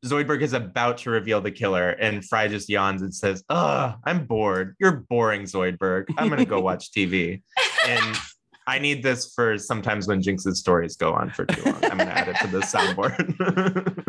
[0.06, 4.26] Zoidberg is about to reveal the killer, and Fry just yawns and says, "Ugh, I'm
[4.26, 4.76] bored.
[4.80, 6.06] You're boring, Zoidberg.
[6.18, 7.42] I'm gonna go watch TV."
[7.88, 8.18] And
[8.68, 11.84] I need this for sometimes when Jinkx's stories go on for too long.
[11.86, 13.98] I'm gonna add it to the soundboard.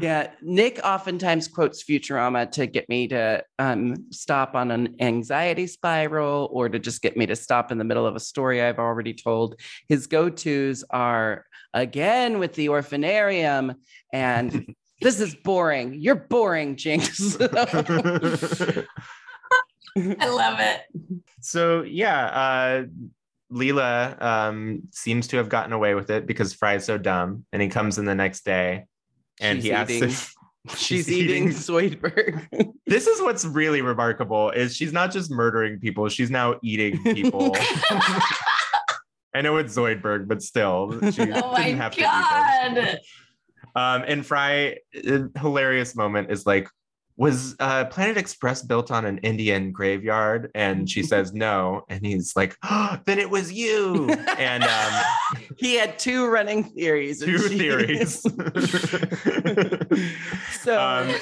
[0.00, 6.48] Yeah, Nick oftentimes quotes Futurama to get me to um, stop on an anxiety spiral
[6.52, 9.12] or to just get me to stop in the middle of a story I've already
[9.12, 9.60] told.
[9.88, 11.44] His go tos are
[11.74, 13.74] again with the orphanarium
[14.12, 15.94] and this is boring.
[15.94, 17.36] You're boring, Jinkx.
[19.96, 20.82] I love it.
[21.40, 22.84] So yeah, uh,
[23.52, 27.68] Leela um, seems to have gotten away with it because Fry's so dumb, and he
[27.68, 28.86] comes in the next day,
[29.40, 30.34] and She's he asks eating- if
[30.76, 32.74] She's eating Zoidberg.
[32.86, 37.56] this is what's really remarkable is she's not just murdering people; she's now eating people.
[39.34, 42.98] I know it's Zoidberg, but still, she Oh didn't have to eat god.
[43.76, 46.68] Um, and Fry, a hilarious moment is like,
[47.20, 50.50] was uh, Planet Express built on an Indian graveyard?
[50.54, 51.82] And she says no.
[51.90, 54.08] And he's like, oh, then it was you.
[54.38, 55.02] And um,
[55.58, 57.20] he had two running theories.
[57.20, 58.22] two she- theories.
[60.62, 61.14] so Um,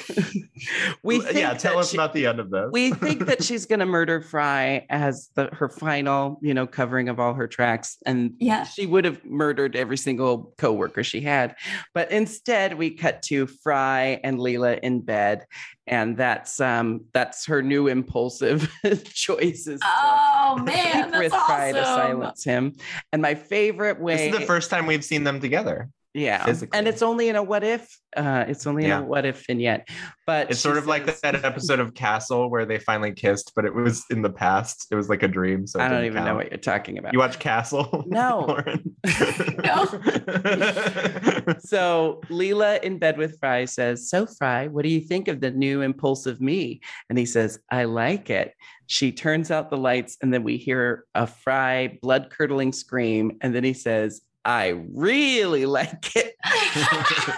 [1.03, 2.69] we think yeah, tell us she- about the end of this.
[2.71, 7.09] we think that she's going to murder Fry as the her final, you know, covering
[7.09, 8.63] of all her tracks, and Yeah.
[8.63, 11.55] she would have murdered every single coworker she had.
[11.93, 15.45] But instead, we cut to Fry and Leela in bed,
[15.89, 18.71] and that's um that's her new impulsive
[19.13, 19.81] choices.
[19.81, 22.75] to Oh man, sleep that's with Fry to silence him.
[23.11, 25.89] And my favorite way this is the first time we've seen them together.
[26.19, 26.77] Yeah, physically.
[26.77, 27.89] and it's only in a what if.
[28.17, 28.99] Uh, it's only in Yeah.
[28.99, 29.87] a what if vignette,
[30.25, 33.65] but It's sort of like says- that episode of Castle where they finally kissed, but
[33.65, 34.87] it was in the past.
[34.89, 35.67] It was like a dream.
[35.67, 37.13] So I don't even know what you're talking about.
[37.13, 38.03] You watch Castle?
[38.07, 38.45] No.
[38.47, 38.95] Lauren?
[41.59, 45.51] So Leela in bed with Fry says, So, Fry, what do you think of the
[45.51, 46.81] new impulsive me?
[47.09, 48.53] And he says, I like it.
[48.87, 53.37] She turns out the lights, and then we hear a Fry blood curdling scream.
[53.41, 56.35] And then he says, I really like it.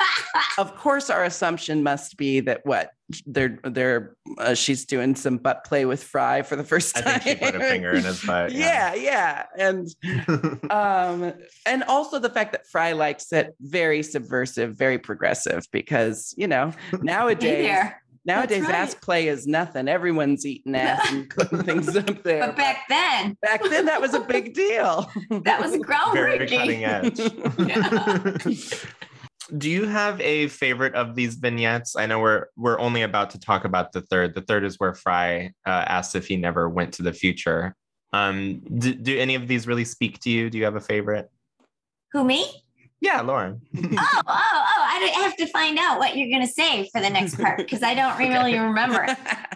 [0.58, 2.92] Of course, our assumption must be that what
[3.26, 7.20] they're they're uh, she's doing some butt play with Fry for the first I time.
[7.22, 8.52] think she put a finger in his butt.
[8.52, 9.88] yeah, yeah, and
[10.70, 11.34] um
[11.66, 16.74] and also the fact that fry likes it very subversive very progressive because you know
[17.02, 18.04] nowadays there.
[18.26, 18.76] Nowadays right.
[18.76, 23.38] ass play is nothing everyone's eating ass and putting things up there But back then,
[23.42, 25.10] back then that was a big deal
[25.44, 26.14] that was groundbreaking.
[26.14, 27.20] Very cutting edge.
[29.58, 31.98] Do you have a favorite of these vignettes?
[31.98, 34.34] I know we're we're only about to talk about the third.
[34.34, 37.76] The third is where Fry uh, asks if he never went to the future.
[38.14, 40.50] Um, do, do any of these really speak to you?
[40.50, 41.30] Do you have a favorite?
[42.14, 42.46] Who me?
[43.02, 43.62] Yeah, Lauren.
[43.76, 44.61] oh, oh, oh!
[45.02, 47.58] I don't- have to find out what you're going to say for the next part
[47.58, 49.06] because I don't really remember.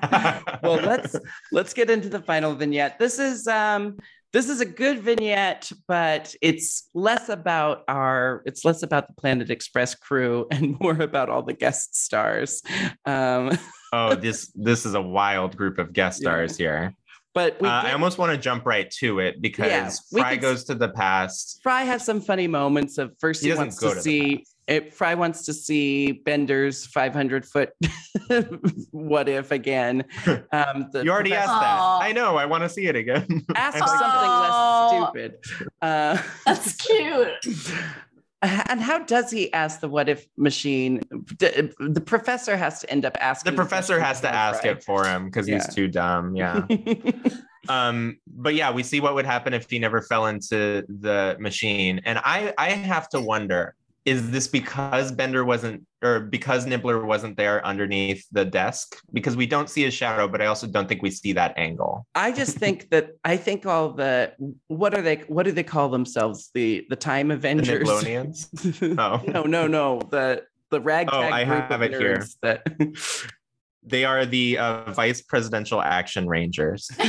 [0.63, 1.15] well, let's
[1.51, 2.99] let's get into the final vignette.
[2.99, 3.97] This is um
[4.33, 9.49] this is a good vignette, but it's less about our it's less about the Planet
[9.49, 12.61] Express crew and more about all the guest stars.
[13.05, 13.57] Um,
[13.93, 16.29] oh, this this is a wild group of guest Yeah.
[16.29, 16.95] stars here.
[17.33, 20.31] but we Uh, I almost want to jump right to it because Yeah, we Fry
[20.35, 21.59] could- goes to the past.
[21.63, 24.93] Fry has some funny moments of first He he, wants go to, to see it,
[24.93, 27.69] Fry wants to see Bender's 500 foot
[28.91, 30.03] what if again.
[30.51, 31.79] Um, the You already professor- asked that.
[31.79, 31.99] Aw.
[32.01, 32.37] I know.
[32.37, 33.45] I want to see it again.
[33.55, 35.69] Ask I like something less stupid.
[35.81, 37.75] Uh, That's cute.
[38.41, 41.01] and how does he ask the what if machine?
[41.37, 43.51] D- The professor has to end up asking.
[43.51, 45.55] the professor has to ask it for him because Yeah.
[45.55, 46.35] he's too dumb.
[46.35, 46.65] Yeah.
[47.67, 51.99] um but yeah we see what would happen if he never fell into the machine
[52.05, 53.73] and i i have to wonder
[54.05, 59.45] is this because bender wasn't or because nibbler wasn't there underneath the desk because we
[59.45, 62.57] don't see his shadow but i also don't think we see that angle I just
[62.63, 64.33] think that I think all the
[64.67, 65.17] what are they?
[65.27, 66.49] What do they call themselves?
[66.53, 67.87] The the Time the Avengers.
[67.87, 68.97] Niblonians?
[68.99, 69.99] oh no, no, no.
[69.99, 72.17] The the oh, ragtag I group have of it here.
[72.17, 72.65] nerds that
[73.85, 76.89] they are the uh, vice presidential action rangers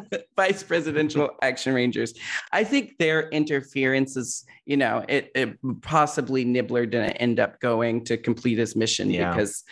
[0.36, 2.14] vice presidential action rangers.
[2.52, 8.04] I think their interference is, you know, it, it possibly Nibbler didn't end up going
[8.04, 9.30] to complete his mission Yeah.
[9.30, 9.64] because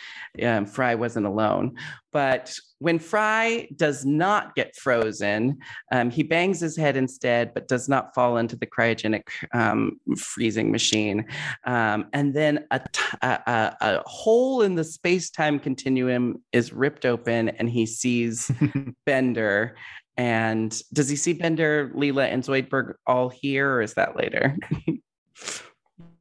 [0.43, 1.77] um, Fry wasn't alone.
[2.11, 5.59] But when Fry does not get frozen,
[5.91, 9.21] um, he bangs his head instead, but does not fall into the cryogenic
[9.53, 11.23] um, freezing machine.
[11.65, 17.05] Um, and then a, t- a, a, hole in the space time continuum is ripped
[17.05, 18.51] open, and he sees
[19.05, 19.75] Bender.
[20.17, 24.57] And does he see Bender, Leela, and Zoidberg all here, or is that later?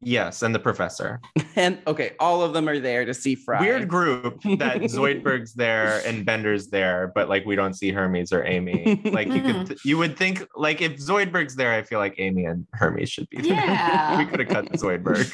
[0.03, 1.21] yes and the professor
[1.57, 3.61] and okay, all of them are there to see Fry.
[3.61, 8.45] weird group that zoidberg's there and bender's there but like we don't see hermes or
[8.47, 12.15] amy like you could th- you would think like if zoidberg's there i feel like
[12.19, 14.19] amy and hermes should be there Yeah.
[14.19, 15.29] we could have cut zoidberg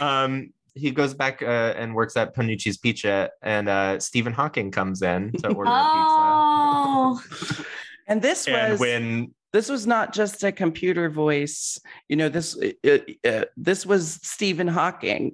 [0.00, 5.02] um he goes back uh, and works at Panucci's Pizza, and uh, Stephen Hawking comes
[5.02, 7.58] in to order Oh, a pizza.
[7.58, 7.64] Oh.
[8.06, 11.80] And this And was when this was not just a computer voice.
[12.08, 15.32] You know, this uh, uh, this was Stephen Hawking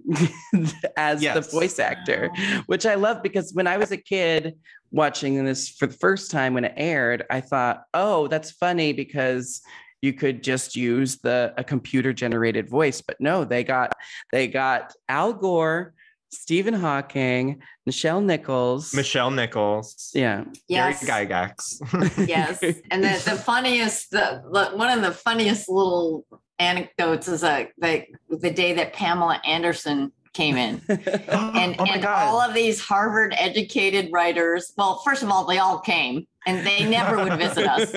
[0.97, 2.31] as the voice actor,
[2.67, 4.57] which I love because when I was a kid
[4.91, 9.61] watching this for the first time when it aired, I thought, "Oh, that's funny because."
[10.03, 13.95] You could just use the a computer generated voice, but no, they got
[14.33, 15.95] they got Al Gore,
[16.35, 18.93] Stephen Hawking, Nichelle Nichols.
[18.93, 21.05] Nichelle Nichols, yeah, yes.
[21.05, 21.80] Gary Gygax.
[22.28, 26.24] yes and the, the funniest the, the one of the funniest little
[26.59, 31.85] anecdotes is uh, like the, the day that pamela anderson came in oh and, oh
[31.85, 32.28] and God.
[32.28, 36.84] all of these harvard educated writers well first of all they all came and they
[36.88, 37.90] never would visit us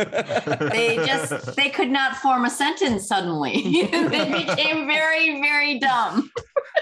[0.72, 6.30] they just they could not form a sentence suddenly they became very very dumb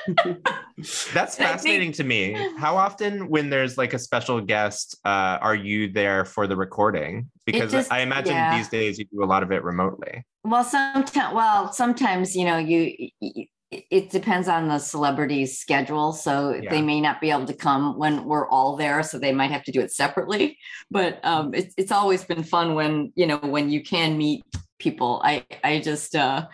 [0.07, 2.33] That's I think- fascinating to me.
[2.57, 7.29] How often, when there's like a special guest, uh, are you there for the recording?
[7.45, 8.55] Because just- I imagine yeah.
[8.57, 10.23] these days you do a lot of it remotely.
[10.43, 13.45] Well, sometimes, well, sometimes you know, you, you
[13.91, 16.13] it depends on the celebrity's schedule.
[16.13, 16.69] So Yeah.
[16.69, 19.63] they may not be able to come when we're all there, so they might have
[19.65, 20.57] to do it separately.
[20.91, 24.43] But um, it's it's always been fun when you know when you can meet
[24.79, 25.21] people.
[25.23, 26.47] I I just uh,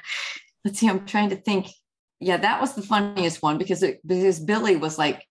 [0.65, 0.89] let's see.
[0.89, 1.67] I'm trying to think.
[2.19, 5.25] Yeah, that was the funniest one because it, because Billy was like,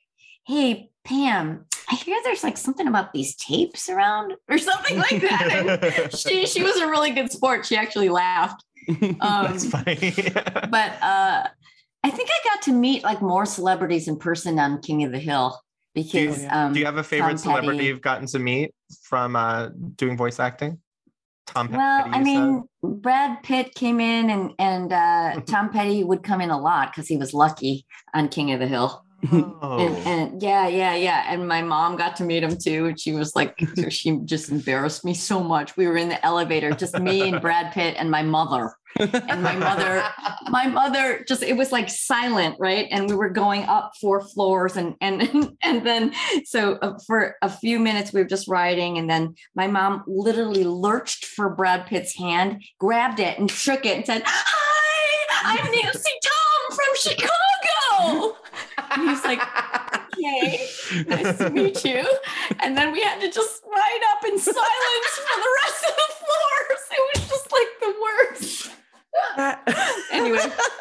[0.47, 6.11] "Hey, Pam." I hear there's like something about these tapes around or something like that.
[6.16, 7.66] She she was a really good sport.
[7.66, 8.64] She actually laughed.
[9.20, 10.14] Um, That's funny.
[10.70, 11.47] but uh,
[12.03, 15.19] I think I got to meet like more celebrities in person on King of the
[15.19, 15.59] Hill
[15.95, 17.89] because um, do you have a favorite Tom celebrity Petty.
[17.89, 20.79] you've gotten to meet from uh, doing voice acting?
[21.47, 21.79] Tom Petty.
[21.79, 26.41] well, I you mean, Brad Pitt came in and and uh, Tom Petty would come
[26.41, 29.05] in a lot because he was lucky on King of the Hill.
[29.23, 29.45] Said?
[29.62, 29.79] Oh.
[29.79, 31.25] And, and yeah, yeah, yeah.
[31.29, 32.87] And my mom got to meet him too.
[32.87, 33.59] And she was like,
[33.91, 35.77] she just embarrassed me so much.
[35.77, 38.75] We were in the elevator, just me and Brad Pitt and my mother.
[38.99, 40.03] And my mother,
[40.49, 42.89] my mother just it was like silent, right?
[42.91, 46.12] And we were going up four floors and and and then
[46.45, 50.64] so uh, for a few minutes we were just riding and then my mom literally
[50.64, 56.11] lurched for Brad Pitt's hand, grabbed it and shook it and said, "Hi, I'm Nancy
[56.71, 58.37] I'm from Chicago.
[58.91, 59.41] And he's like,
[60.12, 60.68] okay,
[61.07, 62.05] nice to meet you.
[62.61, 66.14] And then we had to just ride up in silence for the rest of the
[66.18, 66.82] floors.
[66.93, 68.70] It was just like the worst.
[70.12, 70.38] anyway,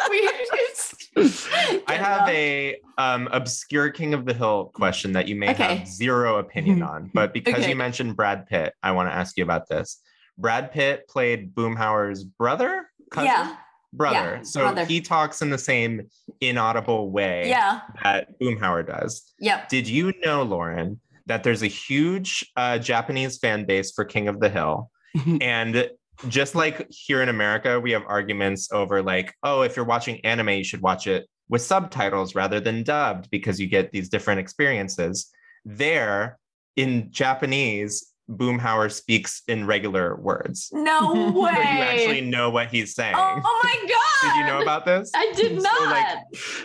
[0.09, 1.47] we it's,
[1.87, 5.77] I have a um, obscure King of the Hill question that you may Okay.
[5.77, 7.69] have zero opinion on, but because Okay.
[7.69, 10.01] you mentioned Brad Pitt, I want to ask you about this.
[10.37, 13.55] Brad Pitt played Boomhauer's brother, cousin, yeah,
[13.93, 14.35] brother.
[14.37, 14.85] yeah, so brother.
[14.85, 16.09] he talks in the same
[16.41, 19.33] inaudible way yeah, that Boomhauer does.
[19.39, 19.69] yep.
[19.69, 24.39] Did you know, Lauren, that there's a huge uh, Japanese fan base for King of
[24.39, 24.89] the Hill?
[25.41, 25.89] and
[26.27, 30.49] just like here in America, we have arguments over like, oh, if you're watching anime,
[30.49, 35.29] you should watch it with subtitles rather than dubbed because you get these different experiences.
[35.65, 36.37] There,
[36.75, 40.69] in Japanese, Boomhauer speaks in regular words.
[40.71, 43.15] No So you actually know what he's saying.
[43.17, 44.33] oh my god!
[44.35, 45.11] Did you know about this?
[45.15, 45.91] I did So, not.
[45.91, 46.17] like,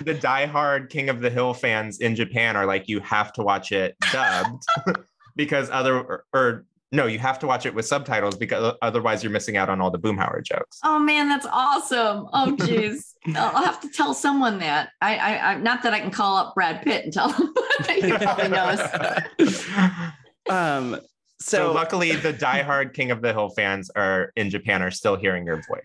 [0.04, 3.72] the diehard King of the Hill fans in Japan are like, you have to watch
[3.72, 4.64] it dubbed
[5.36, 9.32] because other or, or no, you have to watch it with subtitles because otherwise you're
[9.32, 10.78] missing out on all the Boomhauer jokes.
[10.84, 12.28] Oh man, that's awesome.
[12.32, 13.14] Oh geez.
[13.34, 14.90] I'll I'll have to tell someone that.
[15.00, 17.90] I, I, I not that I can call up Brad Pitt and tell him, but
[17.90, 19.66] he probably knows.
[20.50, 21.00] um,
[21.40, 25.16] so, so, luckily, the diehard King of the Hill fans are in Japan are still
[25.16, 25.82] hearing your voice.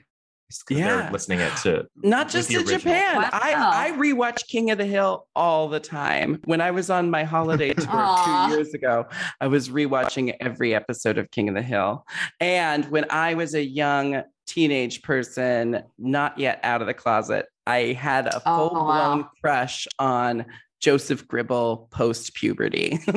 [0.68, 1.02] Yeah.
[1.04, 2.66] they're listening it to not just the in.
[2.66, 3.18] Japan.
[3.18, 3.30] Wow.
[3.32, 6.40] I, I rewatch King of the Hill all the time.
[6.46, 9.06] When I was on my holiday tour two years ago,
[9.40, 12.04] I was rewatching every episode of King of the Hill.
[12.40, 17.94] And when I was a young teenage person, not yet out of the closet, I
[17.94, 19.30] had a Oh, full blown wow.
[19.42, 20.48] crush on
[20.80, 22.98] Joseph Gribble post puberty.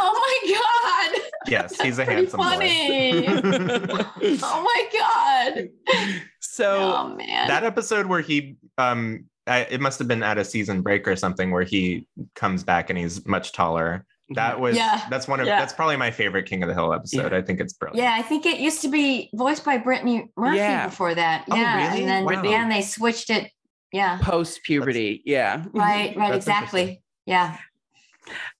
[0.00, 0.12] Oh
[0.44, 0.64] my god.
[1.50, 3.26] Yes, he's a handsome funny.
[3.26, 4.04] boy.
[4.42, 5.68] Oh my god.
[6.40, 7.48] so oh man.
[7.48, 11.16] that episode where he um I, it must have been at a season break or
[11.16, 15.06] something where he comes back and he's much taller that was Yeah.
[15.08, 15.58] that's one of Yeah.
[15.58, 18.20] that's probably my favorite king of the hill episode i think it's brilliant yeah, I
[18.22, 20.86] think it used to be voiced by Brittany Murphy Yeah.
[20.88, 21.44] before that.
[21.50, 21.76] Oh, Yeah.
[21.88, 22.00] really?
[22.00, 22.42] And then Wow.
[22.42, 23.50] yeah, and they switched it.
[23.90, 24.18] Yeah.
[24.20, 25.22] post puberty.
[25.24, 25.64] Yeah.
[25.72, 27.02] Right, right, That's exactly.
[27.24, 27.56] Yeah.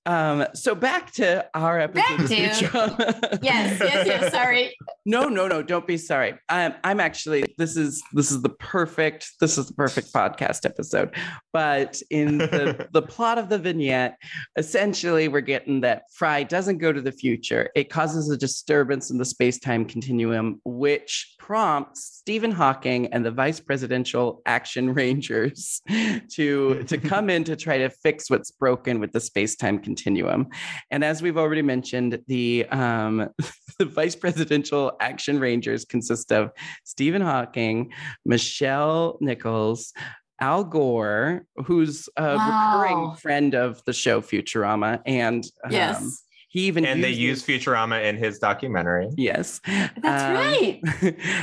[0.08, 2.16] Um, so back to our episode.
[2.18, 4.32] Back to- Yes, yes, yes.
[4.32, 4.74] Sorry.
[5.04, 5.62] no, no, no.
[5.62, 6.34] Don't be sorry.
[6.48, 11.14] I'm I'm actually this is this is the perfect this is the perfect podcast episode.
[11.52, 14.16] But in the the plot of the vignette,
[14.56, 17.68] essentially we're getting that Fry doesn't go to the future.
[17.76, 23.60] It causes a disturbance in the space-time continuum, which prompts Stephen Hawking and the Vice
[23.60, 25.82] Presidential Action Rangers
[26.32, 29.97] to to come in to try to fix what's broken with the space-time continuum.
[30.06, 33.28] And as we've already mentioned, the um,
[33.78, 36.50] the Vice Presidential Action Rangers consist of
[36.84, 37.92] Stephen Hawking,
[38.28, 39.92] Nichelle Nichols,
[40.40, 42.72] Al Gore, who's a Wow.
[42.82, 46.24] recurring friend of the show Futurama, and um, Yes.
[46.50, 50.80] He even and they uses- use futurama in his documentary Yes, That's Um, right.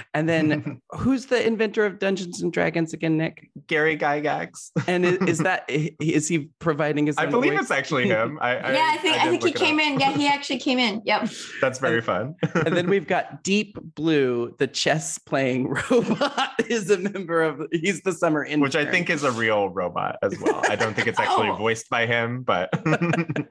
[0.13, 3.49] and then who's the inventor of Dungeons and Dragons again, Nick?
[3.67, 7.17] gary gygax And is, is that is he providing his?
[7.17, 7.61] i own believe voice?
[7.63, 9.85] it's actually him I, yeah, I think I, did think he came up.
[9.85, 9.99] in.
[9.99, 11.01] Yeah, he actually came in.
[11.05, 11.29] Yep.
[11.61, 16.97] that's very fun and then we've got Deep Blue, the chess playing robot, is a
[16.97, 17.61] member of.
[17.71, 20.93] He's the summer intern, which i think is a real robot as well i don't
[20.95, 21.55] think it's actually Oh.
[21.57, 22.69] voiced by him but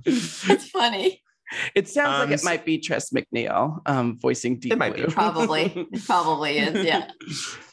[0.04, 1.20] It's funny.
[1.74, 5.04] It sounds Um, like it might be Tress MacNeille um, voicing Deep It might be.
[5.04, 5.64] Probably.
[5.92, 6.84] It probably is.
[6.84, 7.10] Yeah.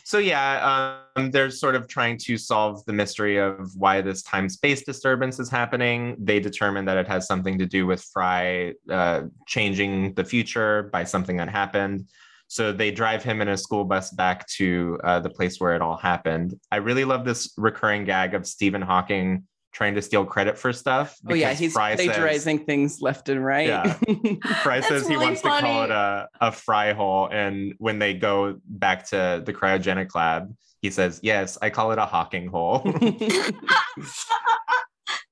[0.03, 4.49] So yeah, um, they're sort of trying to solve the mystery of why this time
[4.49, 6.17] space disturbance is happening.
[6.19, 11.05] They determine that it has something to do with Fry uh, changing the future by
[11.05, 12.09] something that happened.
[12.47, 15.81] So they drive him in a school bus back to uh, the place where it
[15.81, 16.59] all happened.
[16.69, 21.17] I really love this recurring gag of Stephen Hawking trying to steal credit for stuff.
[21.29, 23.67] Oh yeah, he's Fry says- plagiarizing things left and right.
[23.67, 23.93] Yeah.
[24.63, 27.29] Fry That's says he really wants to call it a, a fry hole.
[27.31, 31.99] And when they go back to the cryogenic lab, he says, Yes, I call it
[31.99, 32.81] a Hawking hole.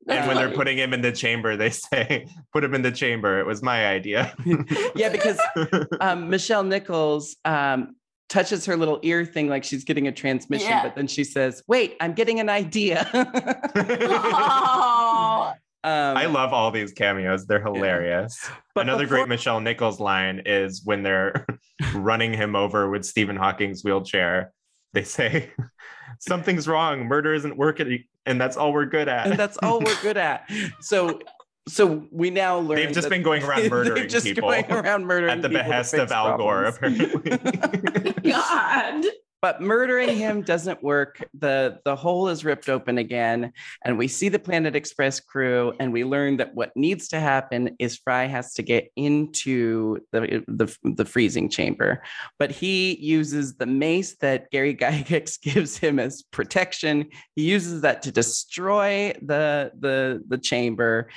[0.08, 3.40] and when they're putting him in the chamber, they say, Put him in the chamber.
[3.40, 4.34] It was my idea.
[4.96, 5.40] yeah, because
[6.00, 7.96] um, Nichelle Nichols um,
[8.30, 10.84] touches her little ear thing like she's getting a transmission, Yeah.
[10.84, 13.08] but then she says, "Wait, I'm getting an idea."
[14.22, 15.54] Oh,
[15.84, 17.46] um, I love all these cameos.
[17.46, 18.50] They're hilarious.
[18.76, 21.46] but Another before- great Nichelle Nichols line is when they're
[21.96, 24.52] running him over with Stephen Hawking's wheelchair.
[24.94, 25.52] They say,
[26.20, 27.06] Something's wrong.
[27.06, 28.04] Murder isn't working.
[28.26, 29.28] And that's all we're good at.
[29.28, 30.50] and that's all we're good at.
[30.82, 31.20] So,
[31.70, 34.66] so we now learn They've just that- been going around they're murdering just people going
[34.72, 37.04] around murdering at the behest of Al Gore, problems.
[37.04, 38.12] apparently.
[38.32, 39.06] God.
[39.42, 41.24] But murdering him doesn't work.
[41.34, 43.54] The the hole is ripped open again,
[43.86, 47.76] and we see the Planet Express crew, and we learn that what needs to happen
[47.80, 52.04] is Fry has to get into the the, the freezing chamber,
[52.38, 57.10] but he uses the mace that Gary Gygax gives him as protection.
[57.36, 61.10] He uses that to destroy the the the chamber,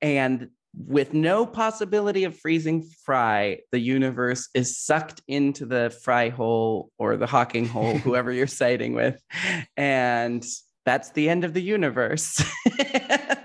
[0.00, 0.48] and
[0.86, 7.16] with no possibility of freezing Fry, the universe is sucked into the Fry hole or
[7.16, 9.20] the Hawking hole, whoever you're siding with.
[9.76, 10.44] And
[10.84, 12.42] that's the end of the universe.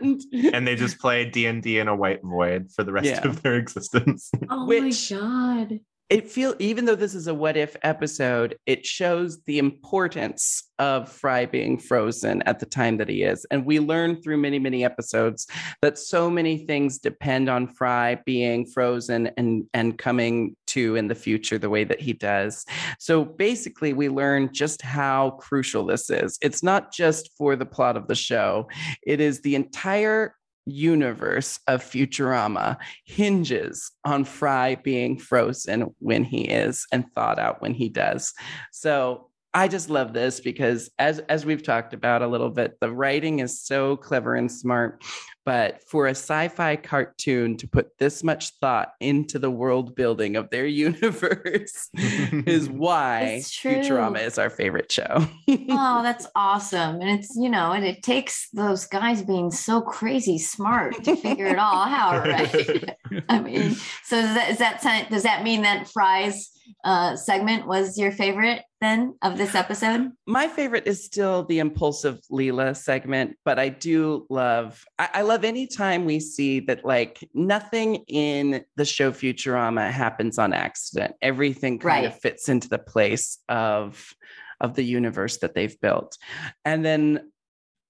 [0.02, 0.22] and,
[0.54, 3.28] and they just play D&D in a white void for the rest Yeah.
[3.28, 4.32] of their existence.
[4.50, 5.80] Oh Which- my god.
[6.14, 11.12] It feel even though this is a what if episode, it shows the importance of
[11.12, 13.48] Fry being frozen at the time that he is.
[13.50, 15.48] And we learn through many, many episodes
[15.82, 21.16] that so many things depend on Fry being frozen and, and coming to in the
[21.16, 22.64] future the way that he does.
[23.00, 26.38] So basically, we learn just how crucial this is.
[26.44, 28.68] It's not just for the plot of the show,
[29.02, 30.36] it is the entire
[30.66, 37.74] universe of Futurama hinges on Fry being frozen when he is and thawed out when
[37.74, 38.34] he does.
[38.72, 42.92] So I just love this because as as we've talked about a little bit, the
[42.92, 45.04] writing is so clever and smart.
[45.46, 50.50] But for a sci-fi cartoon to put this much thought into the world building of
[50.50, 55.28] their universe is why Futurama is our favorite show.
[55.50, 57.02] Oh, that's awesome.
[57.02, 61.48] And it's, you know, and it takes those guys being so crazy smart to figure
[61.48, 62.96] it all out, right?
[63.28, 66.53] I mean, so is that, is that ti- does that mean that Fry's
[66.84, 70.12] uh, segment was your favorite then of this episode?
[70.28, 75.44] My favorite is still the impulsive Leela segment, but I do love, I, I love
[75.44, 81.16] any time we see that like nothing in the show Futurama happens on accident.
[81.22, 84.14] Everything kind of fits into the place of
[84.62, 86.18] of the universe that they've built.
[86.64, 87.32] And then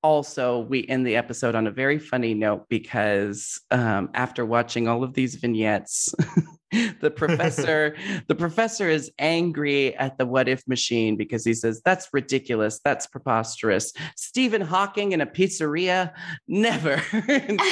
[0.02, 5.04] also we end the episode on a very funny note because um, after watching all
[5.04, 6.14] of these vignettes
[7.02, 7.96] the professor
[8.28, 12.80] the professor is angry at the what if machine because he says that's ridiculous.
[12.84, 13.94] That's preposterous.
[14.16, 16.14] Stephen hawking in a pizzeria?
[16.48, 17.02] Never.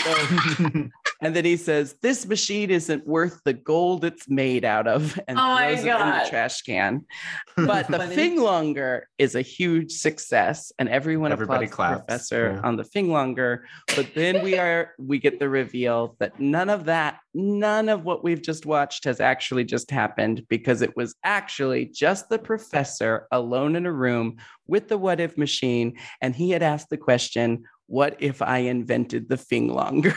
[0.01, 0.89] So-
[1.21, 5.37] and then he says this machine isn't worth the gold it's made out of and
[5.37, 7.05] Oh my throws it in the trash can
[7.55, 8.15] but the Funny.
[8.15, 12.67] Finglonger is a huge success, and everyone Everybody applauds claps, the professor yeah.
[12.67, 13.59] on the Finglonger.
[13.95, 18.23] But then we are we get the reveal that none of that, none of what
[18.23, 23.75] we've just watched has actually just happened because it was actually just the professor alone
[23.75, 27.63] in a room with the what if machine, and he had asked the question.
[27.91, 30.15] What if I invented the Finglonger?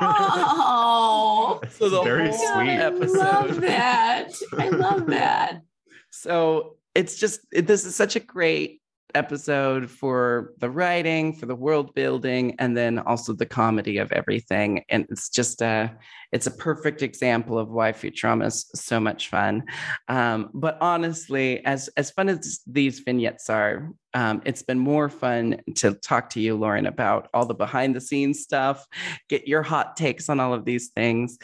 [0.00, 2.78] Oh, so the Very whole sweet.
[2.78, 4.28] I love that.
[4.56, 5.62] I love that.
[6.10, 8.80] So it's just it, this is such a great
[9.14, 14.84] episode for the writing, for the world building, and then also the comedy of everything.
[14.88, 15.96] And it's just a
[16.32, 19.64] it's a perfect example of why Futurama is so much fun.
[20.08, 25.60] Um, but honestly, as as fun as these vignettes are, um, it's been more fun
[25.76, 28.86] to talk to you, Lauren, about all the behind the scenes stuff,
[29.28, 31.38] get your hot takes on all of these things.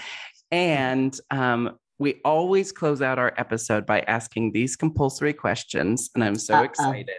[0.51, 6.11] And um, we always close out our episode by asking these compulsory questions.
[6.15, 6.63] And I'm so Uh-oh.
[6.63, 7.17] excited.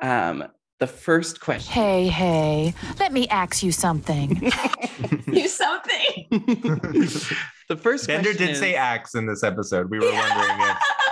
[0.00, 0.44] Um,
[0.78, 1.72] the first question.
[1.72, 4.50] Hey, hey, let me ask you something.
[5.32, 6.26] you something.
[7.74, 9.88] the first Bender question did say axe in this episode.
[9.90, 10.60] We were wondering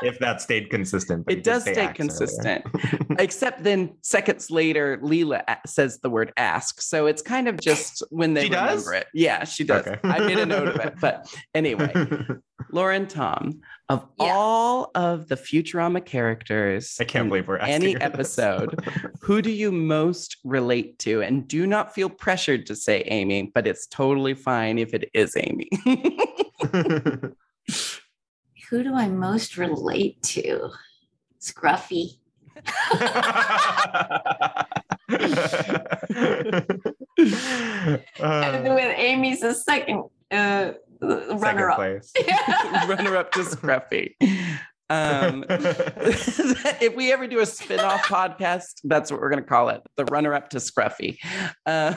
[0.02, 1.24] if, if that stayed consistent.
[1.24, 2.64] but It does stay consistent.
[3.18, 6.82] Except then seconds later, Leela says the word ask.
[6.82, 8.84] So it's kind of just when they She does?
[8.86, 9.06] remember it.
[9.14, 9.86] Yeah, she does.
[9.86, 9.98] Okay.
[10.04, 10.94] I made a note of it.
[11.00, 11.92] But anyway,
[12.70, 14.32] Lauren Tom, of Yeah.
[14.34, 18.78] all of the Futurama characters, I can't in believe we're asking any episode,
[19.22, 21.22] who do you most relate to?
[21.22, 25.34] And do not feel pressured to say Amy, but it's totally fine if it is
[25.38, 25.68] Amy.
[28.70, 30.70] Who do I most relate to?
[31.40, 32.18] Scruffy.
[38.20, 41.76] And Uh, with Amy's the second uh, second runner up.
[41.76, 42.12] place.
[42.88, 44.14] Runner up to Scruffy.
[44.90, 49.82] Um, if we ever do a spin-off podcast, that's what we're going to call it
[49.96, 51.16] the runner up to Scruffy.
[51.64, 51.94] Uh,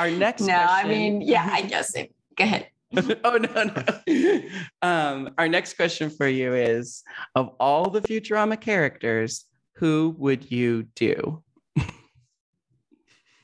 [0.00, 2.14] our next no, I question- mean, yeah, I guess it.
[2.36, 2.68] Go ahead.
[3.24, 4.42] oh no no
[4.82, 7.04] um our next question for you is
[7.36, 9.44] of all the futurama characters
[9.76, 11.40] who would you do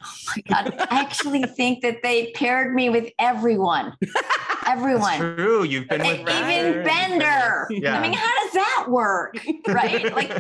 [0.03, 0.75] Oh my God.
[0.91, 3.93] I actually think that they paired me with everyone.
[4.67, 5.19] everyone.
[5.19, 5.65] True.
[5.65, 6.69] You've been with Bender.
[6.69, 7.67] even Bender.
[7.71, 7.99] Yeah.
[7.99, 9.37] I mean, how does that work?
[9.67, 10.15] Right?
[10.15, 10.31] Like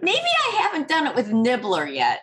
[0.00, 2.20] maybe I haven't done it with Nibbler yet.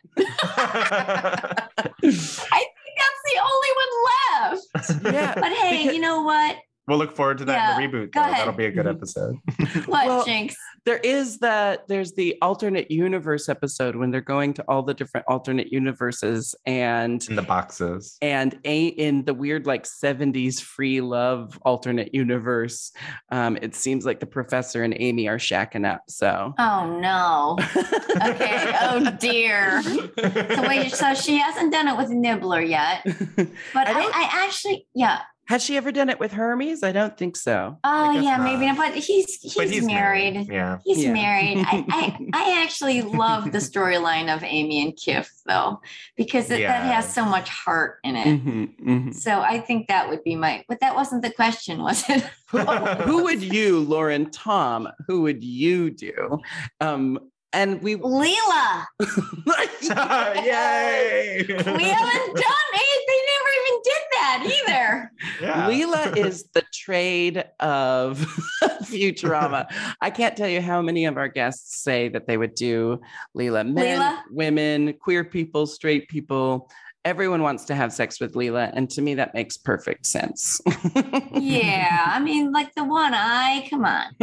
[2.97, 4.63] That's the only one left.
[5.13, 5.33] Yeah.
[5.35, 6.57] But hey, Because- you know what?
[6.87, 8.11] We'll look forward to that Yeah, in the reboot.
[8.11, 8.39] go ahead.
[8.39, 9.35] That'll be a good episode.
[9.85, 10.53] What, Well, Jinkx?
[10.85, 15.25] there is that there's the alternate universe episode when they're going to all the different
[15.29, 18.17] alternate universes and in the boxes.
[18.21, 22.91] and a in the weird like 70s free love alternate universe
[23.31, 27.57] um it seems like the professor and amy are shacking up so Oh no.
[28.15, 28.73] Okay.
[28.81, 29.81] Oh dear.
[29.81, 33.03] So wait, so she hasn't done it with Nibbler yet.
[33.73, 35.19] But I I, I, actually, yeah.
[35.47, 38.43] Has she ever done it with hermes i don't think so Oh yeah, not.
[38.45, 38.77] maybe not.
[38.77, 40.47] But he's he's, But he's married.
[40.49, 40.79] Yeah.
[40.85, 41.13] He's Yeah.
[41.13, 41.57] married.
[41.59, 45.81] I, I I actually love the storyline of Amy and Kiff though,
[46.15, 48.25] because it, that has so much heart in it.
[48.27, 49.13] Mhm, mhm.
[49.15, 50.63] So I think that would be my.
[50.69, 52.23] But that wasn't the question, was it?
[52.49, 56.39] who, who would you lauren tom who would you do
[56.79, 57.17] um
[57.53, 58.85] and we Leela.
[60.45, 61.45] Yay!
[61.47, 62.99] We haven't done it.
[63.07, 65.11] They never even did that either.
[65.41, 65.69] Yeah.
[65.69, 68.19] Leela is the trade of
[68.83, 69.67] Futurama.
[70.01, 72.99] I can't tell you how many of our guests say that they would do
[73.37, 73.67] Leela.
[73.71, 74.21] Men, Leela?
[74.31, 76.69] women, queer people, straight people.
[77.05, 78.71] Everyone wants to have sex with Leela.
[78.73, 80.59] And to me, that makes perfect sense.
[81.35, 83.67] Yeah, I mean, like the one eye.
[83.69, 84.13] Come on.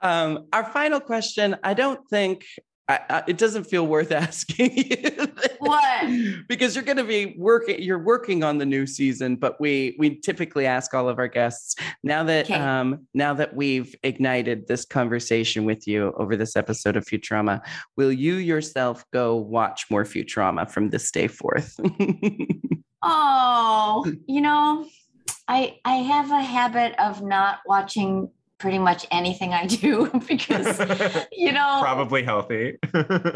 [0.00, 2.44] Um, our final question I don't think.
[2.90, 5.28] I, I, it doesn't feel worth asking you.
[5.58, 6.46] What?
[6.48, 10.18] because you're going to be working you're working on the new season but we we
[10.20, 12.54] typically ask all of our guests now that Okay.
[12.54, 17.60] um now that we've ignited this conversation with you over this episode of Futurama
[17.98, 21.78] will you yourself go watch more Futurama from this day forth
[23.02, 24.86] Oh, you know,
[25.46, 30.78] I I have a habit of not watching pretty much anything I do because
[31.32, 32.78] you know Probably healthy.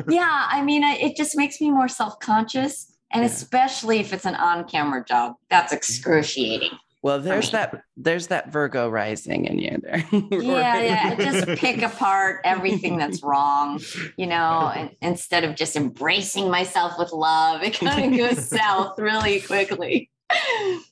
[0.08, 2.88] yeah, I mean, I, it just makes me more self conscious.
[3.14, 3.26] And Yeah.
[3.30, 6.70] especially if it's an on camera job, that's excruciating.
[7.02, 11.14] well there's that there's that Virgo rising in you there Yeah, yeah.
[11.16, 13.80] Just pick apart everything that's wrong,
[14.16, 18.98] you know, and instead of just embracing myself with love, it kind of goes south
[18.98, 20.08] really quickly.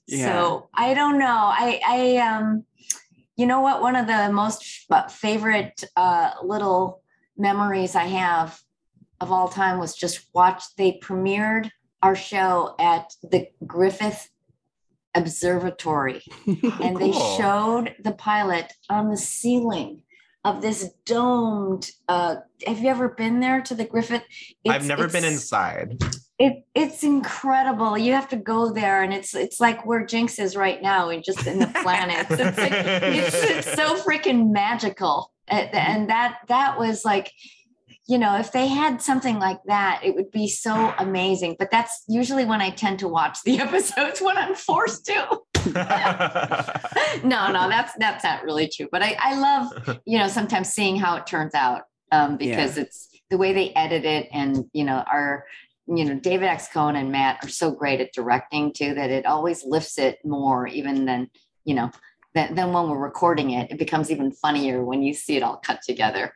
[0.07, 0.27] Yeah.
[0.27, 1.27] So I don't know.
[1.67, 2.65] I, I, um,
[3.41, 3.81] you know what?
[3.81, 7.03] One of the most favorite uh, little
[7.39, 8.61] memories I have
[9.19, 10.63] of all time was just watch.
[10.77, 11.71] They premiered
[12.03, 14.29] our show at the Griffith
[15.15, 20.03] Observatory and they showed the pilot on the ceiling
[20.45, 22.37] of this domed uh
[22.67, 24.23] have you ever been there to the griffith
[24.67, 26.01] I've It's- never been inside.
[26.41, 27.99] It it's incredible.
[27.99, 31.23] You have to go there and it's it's like where jinkx is right now and
[31.23, 35.33] just in the planets it's like it's, it's so freaking magical.
[35.47, 37.31] And, and that that was like
[38.09, 41.57] you know if they had something like that it would be so amazing.
[41.59, 45.41] But that's usually when i tend to watch the episodes when i'm forced to.
[47.25, 48.89] No, no, that's that's not really true.
[48.91, 53.09] But I, I love, you know, sometimes seeing how it turns out um, because it's
[53.31, 55.45] the way they edit it, and you know, our,
[55.93, 56.69] you know, David X.
[56.69, 60.67] Cohen and Matt are so great at directing too that it always lifts it more,
[60.67, 61.29] even than
[61.65, 61.91] you know,
[62.35, 63.71] than, than when we're recording it.
[63.71, 66.33] It becomes even funnier when you see it all cut together.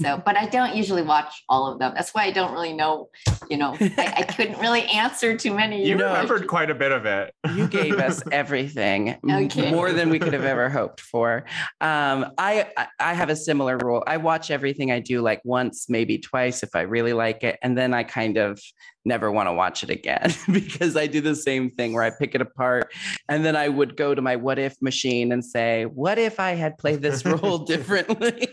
[0.00, 1.92] So, but I don't usually watch all of them.
[1.94, 3.08] That's why I don't really know.
[3.50, 5.86] You know, I, I couldn't really answer too many.
[5.86, 7.34] you know, remembered quite a bit of it.
[7.54, 9.70] you gave us everything Okay.
[9.70, 11.44] more than we could have ever hoped for
[11.80, 15.86] um, I, I i have a similar rule i watch everything i do like once
[15.88, 18.60] maybe twice if i really like it and then i kind of
[19.04, 22.34] never want to watch it again because i do the same thing where i pick
[22.34, 22.92] it apart
[23.28, 26.50] and then i would go to my what if machine and say what if i
[26.52, 28.48] had played this role differently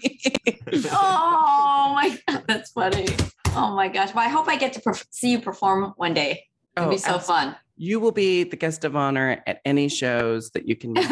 [0.92, 3.08] Oh my god, that's funny.
[3.56, 4.14] Oh my gosh.
[4.14, 6.46] Well, I hope I get to perf- see you perform one day.
[6.78, 7.56] It'd Oh, be so abs- fun.
[7.78, 11.10] you will be the guest of honor at any shows that you can make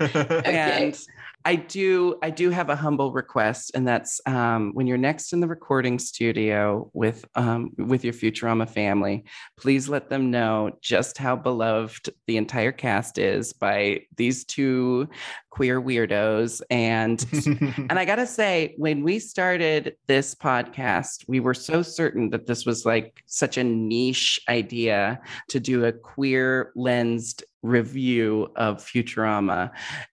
[0.00, 0.86] Okay.
[0.86, 0.98] and
[1.44, 5.40] I do I do have a humble request, and that's um, when you're next in
[5.40, 9.24] the recording studio with um, with your Futurama family,
[9.56, 15.08] please let them know just how beloved the entire cast is by these two
[15.50, 16.62] queer weirdos.
[16.70, 17.24] And
[17.90, 22.64] and I gotta say, when we started this podcast, we were so certain that this
[22.64, 29.70] was like such a niche idea to do a queer lensed review of Futurama.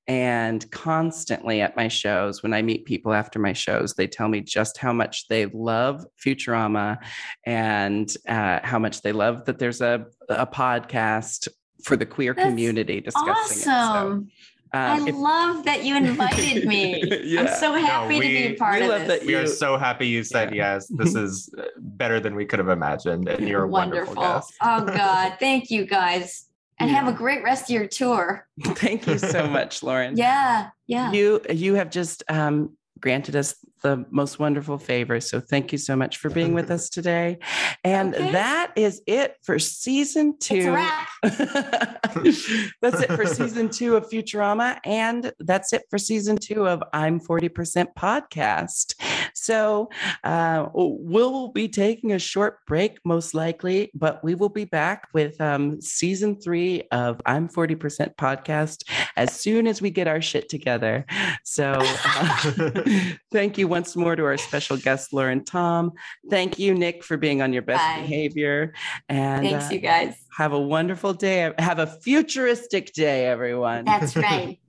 [0.08, 4.42] And constantly at my shows, when I meet people after my shows, they tell me
[4.42, 6.98] just how much they love Futurama
[7.46, 11.48] and uh, how much they love that there's a, a podcast
[11.84, 13.68] for the queer That's community discussing it.
[13.68, 14.32] Awesome.
[14.78, 17.38] So, I um, if- love that you invited me.
[17.40, 19.20] I'm so happy to be a part we of love this.
[19.20, 20.88] that We are so happy you said yes.
[20.88, 24.54] This is uh, better than we could have imagined, and you're a wonderful, guest.
[24.62, 26.46] Oh God, thank you guys.
[26.80, 28.48] And have a great rest of your tour.
[28.62, 30.16] Thank you so much, Lauren.
[30.16, 31.12] Yeah, yeah.
[31.12, 35.20] You you have just um, granted us the most wonderful favor.
[35.20, 37.38] So thank you so much for being with us today.
[37.84, 38.32] And Okay.
[38.32, 40.76] that is it for season two.
[41.24, 44.80] that's it for season two of Futurama.
[44.84, 48.96] And that's it for season two of I'm 40% podcast.
[49.38, 49.90] So
[50.24, 55.40] uh, we'll be taking a short break, most likely, but we will be back with
[55.40, 58.84] um, season three of I'm 40% podcast
[59.16, 61.06] as soon as we get our shit together.
[61.44, 62.82] So uh,
[63.32, 65.92] thank you once more to our special guest, Lauren Tom.
[66.30, 68.02] Thank you, Nick, for being on your best Bye.
[68.02, 68.74] behavior.
[69.08, 70.16] And Thanks, uh, you guys.
[70.36, 71.54] have a wonderful day.
[71.60, 73.86] Have a futuristic day, everyone.
[73.86, 74.60] That's right.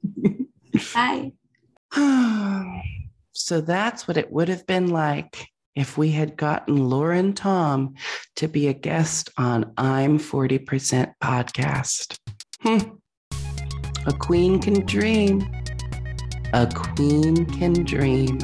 [0.94, 1.32] Bye.
[3.38, 7.94] so that's what it would have been like if we had gotten Lauren Tom
[8.36, 12.18] to be a guest on I'm 40% podcast.
[12.60, 12.78] Hmm.
[14.06, 15.48] A queen can dream.
[16.52, 18.38] A queen can dream.